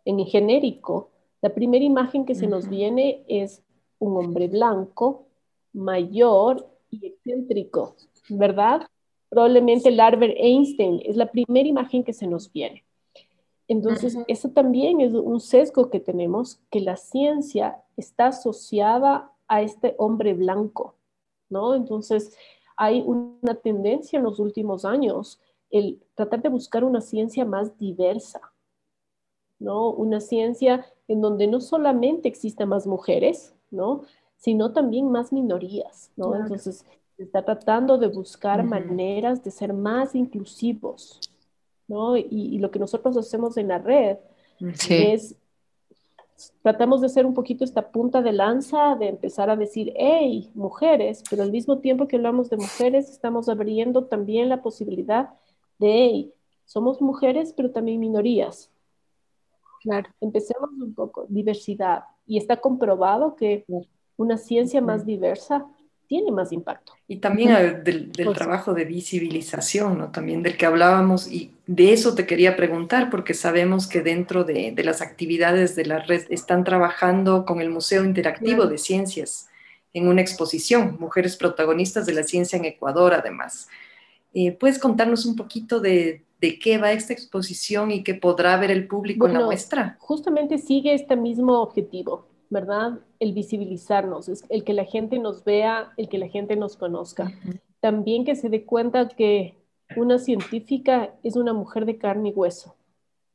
En 0.06 0.26
genérico, 0.26 1.12
la 1.42 1.54
primera 1.54 1.84
imagen 1.84 2.26
que 2.26 2.34
se 2.34 2.48
nos 2.48 2.70
viene 2.70 3.24
es 3.28 3.62
un 4.00 4.18
hombre 4.18 4.48
blanco, 4.48 5.28
mayor 5.74 6.66
y 6.90 7.08
excéntrico, 7.08 7.98
¿verdad? 8.30 8.88
Probablemente 9.30 9.90
el 9.90 10.00
Albert 10.00 10.34
Einstein 10.38 11.02
es 11.06 11.18
la 11.18 11.30
primera 11.30 11.68
imagen 11.68 12.04
que 12.04 12.14
se 12.14 12.26
nos 12.26 12.52
viene. 12.52 12.84
Entonces, 13.72 14.18
eso 14.28 14.50
también 14.50 15.00
es 15.00 15.14
un 15.14 15.40
sesgo 15.40 15.90
que 15.90 16.02
tenemos, 16.02 16.60
que 16.70 16.82
la 16.82 16.98
ciencia 16.98 17.82
está 17.96 18.28
asociada 18.28 19.32
a 19.48 19.62
este 19.62 19.96
hombre 19.98 20.34
blanco, 20.34 20.96
¿no? 21.50 21.74
Entonces, 21.74 22.36
hay 22.76 23.02
una 23.02 23.56
tendencia 23.56 24.18
en 24.18 24.24
los 24.24 24.40
últimos 24.40 24.84
años, 24.84 25.40
el 25.70 26.04
tratar 26.16 26.42
de 26.42 26.50
buscar 26.50 26.84
una 26.84 27.00
ciencia 27.00 27.46
más 27.46 27.78
diversa, 27.78 28.42
¿no? 29.58 29.90
Una 29.92 30.20
ciencia 30.20 30.86
en 31.08 31.22
donde 31.22 31.48
no 31.48 31.62
solamente 31.62 32.28
existan 32.28 32.68
más 32.68 32.86
mujeres, 32.86 33.56
¿no? 33.70 34.02
Sino 34.36 34.74
también 34.74 35.10
más 35.10 35.32
minorías, 35.32 36.12
¿no? 36.18 36.36
Entonces, 36.36 36.86
se 37.16 37.24
está 37.24 37.46
tratando 37.46 37.98
de 37.98 38.08
buscar 38.08 38.66
maneras 38.66 39.42
de 39.46 39.52
ser 39.52 39.72
más 39.72 40.14
inclusivos, 40.14 41.22
¿no? 41.92 42.16
Y, 42.18 42.58
lo 42.60 42.72
que 42.72 42.80
nosotros 42.80 43.18
hacemos 43.18 43.58
en 43.58 43.68
la 43.68 43.78
red 43.78 44.18
es, 44.90 45.36
tratamos 46.64 47.02
de 47.02 47.10
ser 47.10 47.26
un 47.26 47.34
poquito 47.34 47.66
esta 47.66 47.92
punta 47.92 48.22
de 48.22 48.32
lanza, 48.32 48.96
de 48.96 49.10
empezar 49.10 49.50
a 49.50 49.58
decir, 49.58 49.92
hey, 49.98 50.50
mujeres, 50.56 51.22
pero 51.30 51.44
al 51.44 51.52
mismo 51.52 51.80
tiempo 51.80 52.08
que 52.08 52.16
hablamos 52.16 52.50
de 52.50 52.58
mujeres, 52.58 53.10
estamos 53.10 53.50
abriendo 53.50 54.06
también 54.06 54.48
la 54.48 54.62
posibilidad 54.62 55.30
de, 55.78 55.92
hey, 55.92 56.34
somos 56.66 57.02
mujeres, 57.02 57.54
pero 57.56 57.72
también 57.72 58.00
minorías. 58.00 58.72
Claro. 59.82 60.10
Empecemos 60.22 60.70
un 60.82 60.94
poco, 60.94 61.26
diversidad. 61.28 62.06
Y 62.26 62.38
está 62.38 62.62
comprobado 62.62 63.36
que 63.36 63.66
una 64.16 64.38
ciencia 64.38 64.80
más 64.82 65.06
diversa 65.06 65.68
tiene 66.12 66.30
más 66.30 66.52
impacto. 66.52 66.92
Y 67.08 67.20
también 67.20 67.84
del, 67.86 68.12
del 68.12 68.34
trabajo 68.34 68.74
de 68.74 68.84
visibilización, 68.84 69.98
¿no? 69.98 70.12
También 70.12 70.44
del 70.44 70.58
que 70.58 70.66
hablábamos, 70.66 71.32
y 71.32 71.54
de 71.68 71.94
eso 71.94 72.16
te 72.16 72.26
quería 72.26 72.58
preguntar, 72.58 73.10
porque 73.10 73.34
sabemos 73.34 73.88
que 73.88 74.02
dentro 74.02 74.44
de, 74.44 74.74
de 74.74 74.84
las 74.84 75.02
actividades 75.02 75.74
de 75.78 75.86
la 75.86 76.00
red 76.00 76.24
están 76.30 76.66
trabajando 76.66 77.46
con 77.46 77.62
el 77.62 77.70
Museo 77.70 78.04
Interactivo 78.04 78.68
de 78.68 78.78
Ciencias 78.78 79.48
en 79.94 80.10
una 80.10 80.20
exposición, 80.20 80.98
Mujeres 81.00 81.38
Protagonistas 81.38 82.06
de 82.06 82.12
la 82.12 82.24
Ciencia 82.24 82.58
en 82.58 82.66
Ecuador, 82.66 83.14
además. 83.14 83.70
Eh, 84.34 84.52
¿Puedes 84.52 84.80
contarnos 84.80 85.26
un 85.26 85.38
poquito 85.38 85.80
de, 85.80 86.26
de, 86.42 86.60
qué 86.60 86.78
va 86.78 86.92
esta 86.92 87.14
exposición 87.14 87.90
y 87.90 88.04
qué 88.04 88.16
podrá 88.16 88.58
ver 88.58 88.72
el 88.72 88.86
público 88.86 89.28
en 89.28 89.34
la 89.36 89.46
muestra? 89.46 89.96
Justamente 90.02 90.58
sigue 90.58 90.94
este 90.94 91.16
mismo 91.16 91.62
objetivo, 91.62 92.28
¿verdad? 92.52 93.00
El 93.20 93.34
visibilizarnos, 93.34 94.28
es 94.28 94.44
el 94.50 94.66
que 94.66 94.74
la 94.74 94.84
gente 94.84 95.18
nos 95.18 95.46
vea, 95.46 95.94
el 95.96 96.10
que 96.10 96.18
la 96.18 96.28
gente 96.28 96.58
nos 96.58 96.76
conozca. 96.76 97.32
También 97.80 98.26
que 98.26 98.36
se 98.36 98.50
dé 98.50 98.66
cuenta 98.66 99.08
que 99.08 99.58
una 99.96 100.20
científica 100.20 101.16
es 101.24 101.38
una 101.38 101.54
mujer 101.54 101.86
de 101.86 101.98
carne 101.98 102.30
y 102.30 102.34
hueso, 102.34 102.76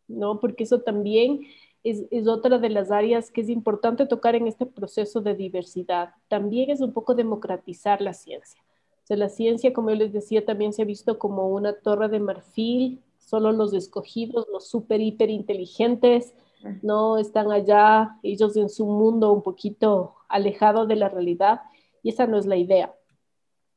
¿no? 0.06 0.38
Porque 0.38 0.64
eso 0.64 0.82
también 0.82 1.40
es, 1.82 2.04
es, 2.10 2.28
otra 2.28 2.58
de 2.58 2.68
las 2.68 2.90
áreas 2.90 3.30
que 3.30 3.40
es 3.40 3.48
importante 3.48 4.04
tocar 4.04 4.34
en 4.34 4.46
este 4.46 4.66
proceso 4.66 5.22
de 5.22 5.34
diversidad. 5.34 6.10
También 6.28 6.68
es 6.68 6.82
un 6.82 6.92
poco 6.92 7.14
democratizar 7.14 8.02
la 8.02 8.12
ciencia. 8.12 8.60
O 9.02 9.06
sea, 9.06 9.16
la 9.16 9.30
ciencia, 9.30 9.72
como 9.72 9.88
yo 9.90 9.96
les 9.96 10.12
decía, 10.12 10.44
también 10.44 10.74
se 10.74 10.82
ha 10.82 10.84
visto 10.84 11.18
como 11.18 11.48
una 11.48 11.72
torre 11.72 12.08
de 12.08 12.20
marfil, 12.20 13.00
solo 13.18 13.50
los 13.52 13.72
escogidos, 13.72 14.46
los 14.52 14.68
súper, 14.68 15.00
hiper 15.00 15.30
inteligentes, 15.30 16.34
no 16.82 17.18
están 17.18 17.50
allá, 17.52 18.18
ellos 18.22 18.56
en 18.56 18.68
su 18.68 18.86
mundo 18.86 19.32
un 19.32 19.42
poquito 19.42 20.14
alejado 20.28 20.86
de 20.86 20.96
la 20.96 21.08
realidad 21.08 21.60
y 22.02 22.10
esa 22.10 22.26
no 22.26 22.38
es 22.38 22.46
la 22.46 22.56
idea, 22.56 22.94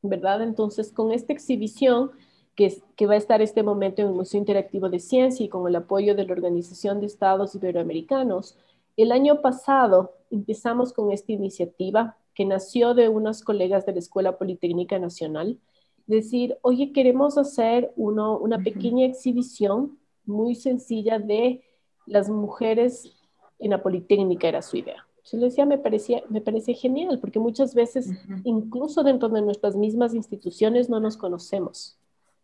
¿verdad? 0.01 0.41
Entonces, 0.41 0.91
con 0.91 1.11
esta 1.11 1.33
exhibición 1.33 2.11
que, 2.55 2.81
que 2.95 3.07
va 3.07 3.13
a 3.13 3.17
estar 3.17 3.41
este 3.41 3.63
momento 3.63 4.01
en 4.01 4.09
el 4.09 4.13
Museo 4.13 4.39
Interactivo 4.39 4.89
de 4.89 4.99
Ciencia 4.99 5.45
y 5.45 5.49
con 5.49 5.67
el 5.67 5.75
apoyo 5.75 6.15
de 6.15 6.25
la 6.25 6.33
Organización 6.33 6.99
de 6.99 7.07
Estados 7.07 7.55
Iberoamericanos, 7.55 8.57
el 8.97 9.11
año 9.11 9.41
pasado 9.41 10.15
empezamos 10.29 10.93
con 10.93 11.11
esta 11.11 11.31
iniciativa 11.31 12.17
que 12.35 12.45
nació 12.45 12.93
de 12.93 13.09
unas 13.09 13.43
colegas 13.43 13.85
de 13.85 13.93
la 13.93 13.99
Escuela 13.99 14.37
Politécnica 14.37 14.99
Nacional, 14.99 15.57
decir, 16.05 16.57
oye, 16.61 16.91
queremos 16.91 17.37
hacer 17.37 17.93
uno, 17.95 18.37
una 18.37 18.59
pequeña 18.59 19.05
exhibición 19.05 19.97
muy 20.25 20.55
sencilla 20.55 21.19
de 21.19 21.61
las 22.09 22.29
mujeres 22.29 23.13
en 23.59 23.71
la 23.71 23.81
Politécnica 23.81 24.47
era 24.47 24.61
su 24.61 24.77
idea. 24.77 25.05
Yo 25.31 25.37
le 25.37 25.45
decía, 25.45 25.65
me 25.65 25.77
parecía, 25.77 26.23
me 26.29 26.41
parece 26.41 26.73
genial, 26.73 27.19
porque 27.19 27.39
muchas 27.39 27.75
veces, 27.75 28.09
incluso 28.43 29.03
dentro 29.03 29.29
de 29.29 29.41
nuestras 29.41 29.75
mismas 29.75 30.15
instituciones, 30.15 30.89
no 30.89 30.99
nos 30.99 31.17
conocemos, 31.17 31.97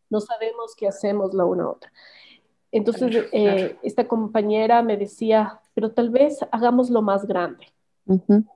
no 0.09 0.22
sabemos 0.22 0.76
qué 0.78 0.88
hacemos 0.88 1.34
la 1.34 1.45
una 1.45 1.63
a 1.63 1.70
otra. 1.72 1.91
Entonces, 2.72 3.26
eh, 3.32 3.78
esta 3.82 4.07
compañera 4.07 4.84
me 4.84 4.97
decía, 4.97 5.59
pero 5.74 5.91
tal 5.91 6.09
vez 6.09 6.39
hagamos 6.51 6.89
lo 6.89 7.01
más 7.01 7.26
grande. 7.26 7.66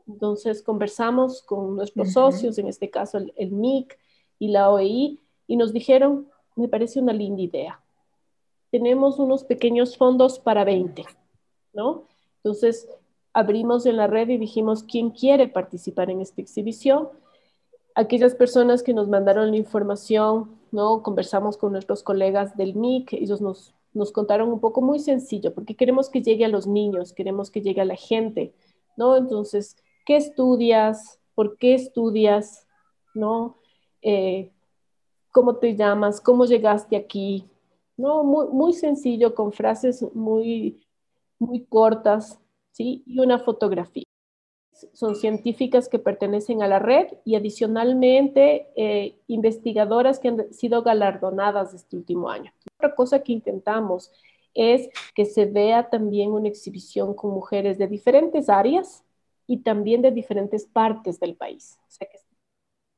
Entonces, 0.08 0.62
conversamos 0.62 1.42
con 1.42 1.76
nuestros 1.76 2.14
socios, 2.14 2.60
en 2.60 2.68
este 2.68 2.92
caso 2.92 3.18
el, 3.18 3.34
el 3.36 3.52
MIC 3.52 3.98
y 4.38 4.50
la 4.50 4.70
OEI, 4.70 5.20
y 5.48 5.58
nos 5.58 5.74
dijeron, 5.74 6.28
me 6.56 6.68
parece 6.68 7.00
una 7.00 7.14
linda 7.14 7.42
idea 7.42 7.82
tenemos 8.72 9.20
unos 9.20 9.44
pequeños 9.44 9.98
fondos 9.98 10.40
para 10.40 10.64
20, 10.64 11.06
¿no? 11.74 12.04
Entonces, 12.38 12.88
abrimos 13.34 13.86
en 13.86 13.98
la 13.98 14.08
red 14.08 14.30
y 14.30 14.38
dijimos, 14.38 14.84
¿quién 14.84 15.12
quiere 15.12 15.48
participar 15.48 16.10
en 16.10 16.22
esta 16.22 16.42
exhibición? 16.42 17.10
Aquellas 17.96 18.36
personas 18.36 18.84
que 18.84 18.94
nos 18.94 19.08
mandaron 19.08 19.52
la 19.52 19.58
información, 19.58 20.58
¿no? 20.72 21.04
Conversamos 21.04 21.58
con 21.58 21.72
nuestros 21.72 22.04
colegas 22.04 22.56
del 22.56 22.76
MIC, 22.76 23.14
ellos 23.14 23.42
nos, 23.42 23.74
nos 23.94 24.12
contaron 24.12 24.50
un 24.50 24.60
poco 24.60 24.82
muy 24.82 25.00
sencillo, 25.00 25.54
porque 25.54 25.76
queremos 25.76 26.10
que 26.10 26.22
llegue 26.22 26.46
a 26.46 26.50
los 26.50 26.68
niños, 26.68 27.14
queremos 27.14 27.52
que 27.52 27.62
llegue 27.62 27.82
a 27.82 27.86
la 27.86 27.96
gente, 27.96 28.54
¿no? 28.96 29.18
Entonces, 29.18 29.76
¿qué 30.06 30.16
estudias? 30.16 31.20
¿Por 31.36 31.58
qué 31.58 31.74
estudias? 31.74 32.68
¿No? 33.14 33.58
Eh, 34.02 34.52
¿Cómo 35.32 35.58
te 35.58 35.76
llamas? 35.76 36.22
¿Cómo 36.22 36.46
llegaste 36.46 36.96
aquí? 36.96 37.46
¿No? 38.00 38.24
Muy, 38.24 38.48
muy 38.48 38.74
sencillo, 38.74 39.36
con 39.36 39.52
frases 39.52 40.04
muy, 40.14 40.82
muy 41.38 41.66
cortas, 41.66 42.40
¿sí? 42.72 43.04
Y 43.06 43.20
una 43.20 43.40
fotografía. 43.40 44.06
Son 44.94 45.16
científicas 45.16 45.90
que 45.90 46.00
pertenecen 46.00 46.64
a 46.64 46.68
la 46.70 46.80
red 46.80 47.08
y 47.26 47.36
adicionalmente 47.36 48.70
eh, 48.78 49.20
investigadoras 49.28 50.20
que 50.20 50.30
han 50.30 50.54
sido 50.54 50.84
galardonadas 50.84 51.74
este 51.74 51.98
último 51.98 52.30
año. 52.30 52.54
Otra 52.78 52.96
cosa 52.96 53.22
que 53.22 53.34
intentamos 53.34 54.12
es 54.54 54.90
que 55.14 55.26
se 55.26 55.46
vea 55.46 55.90
también 55.90 56.32
una 56.32 56.48
exhibición 56.48 57.14
con 57.14 57.32
mujeres 57.32 57.78
de 57.78 57.88
diferentes 57.88 58.48
áreas 58.50 59.04
y 59.46 59.58
también 59.58 60.02
de 60.02 60.12
diferentes 60.12 60.66
partes 60.66 61.20
del 61.20 61.36
país. 61.36 61.78
O 61.82 61.92
sea 61.92 62.08
que 62.08 62.16
es 62.18 62.26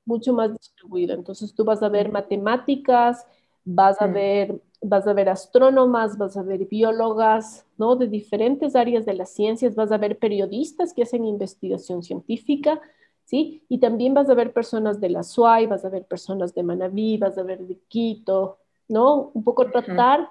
mucho 0.06 0.34
más 0.34 0.54
distribuido. 0.54 1.16
Entonces 1.16 1.56
tú 1.56 1.64
vas 1.66 1.82
a 1.82 1.90
ver 1.90 2.12
matemáticas, 2.12 3.26
vas 3.64 4.02
a 4.02 4.08
ver 4.08 4.62
vas 4.82 5.08
a 5.08 5.14
ver 5.14 5.30
astrónomas, 5.30 6.18
vas 6.18 6.36
a 6.38 6.42
ver 6.42 6.66
biólogas, 6.66 7.66
¿no? 7.78 7.96
De 7.96 8.08
diferentes 8.08 8.76
áreas 8.76 9.06
de 9.06 9.14
las 9.14 9.30
ciencias, 9.30 9.76
vas 9.76 9.92
a 9.92 9.98
ver 9.98 10.18
periodistas 10.18 10.94
que 10.94 11.04
hacen 11.04 11.26
investigación 11.26 12.02
científica, 12.02 12.82
¿sí? 13.26 13.64
Y 13.70 13.80
también 13.80 14.16
vas 14.16 14.30
a 14.30 14.34
ver 14.34 14.54
personas 14.54 15.00
de 15.00 15.10
la 15.10 15.24
SUAI, 15.24 15.68
vas 15.68 15.86
a 15.86 15.90
ver 15.90 16.06
personas 16.06 16.56
de 16.56 16.64
Manabí, 16.64 17.18
vas 17.18 17.38
a 17.38 17.44
ver 17.44 17.60
de 17.60 17.78
Quito, 17.88 18.58
¿no? 18.88 19.32
Un 19.36 19.44
poco 19.44 19.70
tratar 19.70 20.30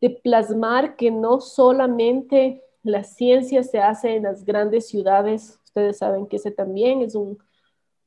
de 0.00 0.10
plasmar 0.10 0.94
que 0.94 1.10
no 1.10 1.40
solamente 1.40 2.62
la 2.84 3.02
ciencia 3.02 3.64
se 3.64 3.80
hace 3.80 4.14
en 4.14 4.22
las 4.22 4.44
grandes 4.44 4.86
ciudades, 4.86 5.60
ustedes 5.64 5.98
saben 5.98 6.28
que 6.28 6.36
ese 6.36 6.52
también 6.52 7.02
es 7.02 7.16
un, 7.16 7.38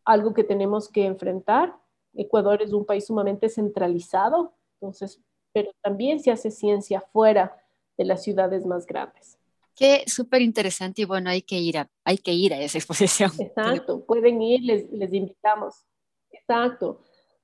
algo 0.05 0.33
que 0.33 0.45
tenemos 0.45 0.87
que 0.87 1.05
enfrentar. 1.05 1.75
Ecuador 2.13 2.61
es 2.61 2.71
un 2.71 2.85
país 2.85 3.07
sumamente 3.07 3.49
centralizado, 3.49 4.53
entonces 4.81 5.21
pero 5.53 5.71
también 5.81 6.19
se 6.19 6.31
hace 6.31 6.51
ciencia 6.51 7.01
fuera 7.11 7.57
de 7.97 8.05
las 8.05 8.23
ciudades 8.23 8.65
más 8.65 8.85
grandes. 8.85 9.37
Qué 9.75 10.03
súper 10.07 10.41
interesante 10.41 11.01
y 11.01 11.05
bueno, 11.05 11.29
hay 11.29 11.41
que 11.41 11.59
ir 11.59 11.77
a, 11.77 11.89
hay 12.03 12.17
que 12.17 12.33
ir 12.33 12.53
a 12.53 12.59
esa 12.59 12.77
exposición. 12.77 13.31
Exacto, 13.39 14.03
pueden 14.05 14.41
ir, 14.41 14.61
les, 14.61 14.89
les 14.91 15.13
invitamos. 15.13 15.85
Exacto. 16.31 17.01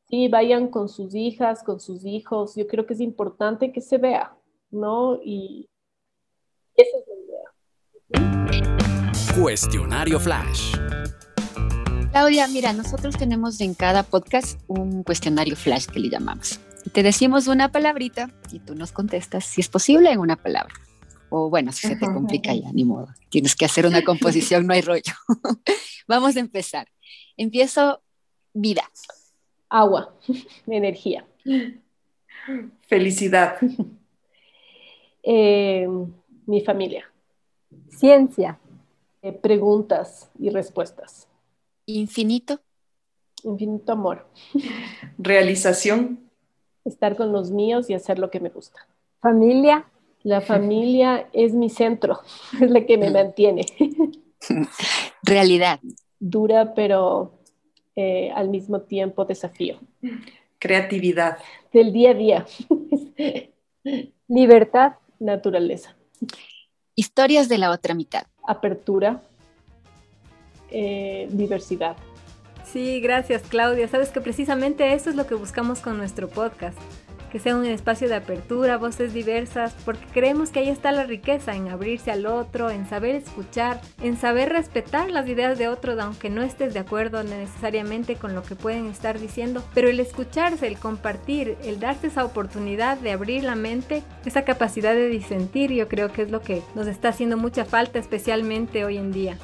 Sí, 0.09 0.27
vayan 0.29 0.69
con 0.69 0.87
sus 0.87 1.13
hijas, 1.15 1.63
con 1.63 1.79
sus 1.79 2.05
hijos. 2.05 2.55
Yo 2.55 2.65
creo 2.67 2.85
que 2.85 2.93
es 2.93 3.01
importante 3.01 3.73
que 3.73 3.81
se 3.81 3.97
vea, 3.97 4.37
¿no? 4.71 5.19
Y 5.21 5.69
esa 6.75 6.97
es 6.97 7.03
la 7.07 7.15
idea. 8.15 8.77
Cuestionario 9.37 10.19
Flash. 10.19 10.75
Claudia, 12.11 12.47
mira, 12.47 12.71
nosotros 12.73 13.17
tenemos 13.17 13.59
en 13.59 13.73
cada 13.73 14.03
podcast 14.03 14.59
un 14.67 15.03
cuestionario 15.03 15.55
flash 15.55 15.87
que 15.87 15.99
le 15.99 16.09
llamamos. 16.09 16.59
Te 16.93 17.03
decimos 17.03 17.47
una 17.47 17.71
palabrita 17.71 18.29
y 18.51 18.59
tú 18.59 18.75
nos 18.75 18.91
contestas 18.91 19.45
si 19.45 19.61
es 19.61 19.69
posible 19.69 20.11
en 20.11 20.19
una 20.19 20.35
palabra. 20.35 20.73
O 21.29 21.49
bueno, 21.49 21.71
si 21.71 21.87
se 21.87 21.95
te 21.95 22.05
complica 22.05 22.53
ya, 22.53 22.71
ni 22.71 22.85
modo. 22.85 23.07
Tienes 23.29 23.55
que 23.55 23.65
hacer 23.65 23.85
una 23.85 24.01
composición, 24.03 24.65
no 24.65 24.73
hay 24.73 24.81
rollo. 24.81 25.13
Vamos 26.07 26.37
a 26.37 26.39
empezar. 26.39 26.87
Empiezo 27.35 28.01
vida. 28.53 28.89
Agua, 29.69 30.15
energía. 30.67 31.25
Felicidad. 32.87 33.57
Eh, 35.23 35.87
mi 36.45 36.61
familia. 36.61 37.11
Ciencia. 37.89 38.59
Eh, 39.21 39.33
preguntas 39.33 40.29
y 40.39 40.49
respuestas. 40.49 41.27
Infinito. 41.85 42.61
Infinito 43.43 43.91
amor. 43.91 44.25
Realización. 45.17 46.26
Estar 46.87 47.15
con 47.17 47.31
los 47.31 47.51
míos 47.51 47.89
y 47.89 47.93
hacer 47.93 48.17
lo 48.17 48.31
que 48.31 48.39
me 48.39 48.49
gusta. 48.49 48.87
Familia. 49.21 49.85
La 50.23 50.41
familia 50.41 51.27
es 51.33 51.53
mi 51.53 51.69
centro, 51.69 52.21
es 52.61 52.71
la 52.71 52.85
que 52.85 52.97
me 52.97 53.11
mantiene. 53.11 53.65
Realidad. 55.23 55.79
Dura, 56.19 56.73
pero 56.73 57.39
eh, 57.95 58.31
al 58.33 58.49
mismo 58.49 58.81
tiempo 58.81 59.25
desafío. 59.25 59.79
Creatividad. 60.59 61.37
Del 61.71 61.93
día 61.93 62.11
a 62.11 62.13
día. 62.13 62.45
Libertad. 64.27 64.93
Naturaleza. 65.19 65.95
Historias 66.95 67.49
de 67.49 67.57
la 67.57 67.71
otra 67.71 67.93
mitad. 67.93 68.23
Apertura. 68.47 69.21
Eh, 70.71 71.27
diversidad. 71.31 71.95
Sí, 72.77 72.99
gracias 72.99 73.41
Claudia. 73.41 73.87
Sabes 73.87 74.09
que 74.09 74.21
precisamente 74.21 74.93
eso 74.93 75.09
es 75.09 75.15
lo 75.15 75.25
que 75.25 75.33
buscamos 75.33 75.79
con 75.79 75.97
nuestro 75.97 76.27
podcast 76.27 76.77
que 77.31 77.39
sea 77.39 77.55
un 77.55 77.65
espacio 77.65 78.07
de 78.07 78.13
apertura, 78.13 78.77
voces 78.77 79.15
diversas, 79.15 79.73
porque 79.83 80.05
creemos 80.13 80.51
que 80.51 80.59
ahí 80.59 80.69
está 80.69 80.91
la 80.91 81.03
riqueza, 81.03 81.55
en 81.55 81.69
abrirse 81.69 82.11
al 82.11 82.27
otro, 82.27 82.69
en 82.69 82.87
saber 82.87 83.15
escuchar, 83.15 83.81
en 84.03 84.15
saber 84.15 84.49
respetar 84.49 85.09
las 85.09 85.27
ideas 85.27 85.57
de 85.57 85.69
otros, 85.69 85.99
aunque 85.99 86.29
no 86.29 86.43
estés 86.43 86.75
de 86.75 86.79
acuerdo 86.79 87.23
necesariamente 87.23 88.15
con 88.15 88.35
lo 88.35 88.43
que 88.43 88.55
pueden 88.55 88.85
estar 88.85 89.19
diciendo, 89.19 89.63
pero 89.73 89.89
el 89.89 89.99
escucharse, 89.99 90.67
el 90.67 90.77
compartir, 90.77 91.57
el 91.63 91.79
darse 91.79 92.07
esa 92.07 92.25
oportunidad 92.25 92.97
de 92.99 93.11
abrir 93.11 93.43
la 93.43 93.55
mente, 93.55 94.03
esa 94.23 94.45
capacidad 94.45 94.93
de 94.93 95.07
disentir, 95.07 95.73
yo 95.73 95.87
creo 95.87 96.11
que 96.11 96.21
es 96.21 96.29
lo 96.29 96.41
que 96.41 96.61
nos 96.75 96.85
está 96.85 97.09
haciendo 97.09 97.37
mucha 97.37 97.65
falta, 97.65 97.97
especialmente 97.97 98.85
hoy 98.85 98.97
en 98.97 99.11
día. 99.11 99.37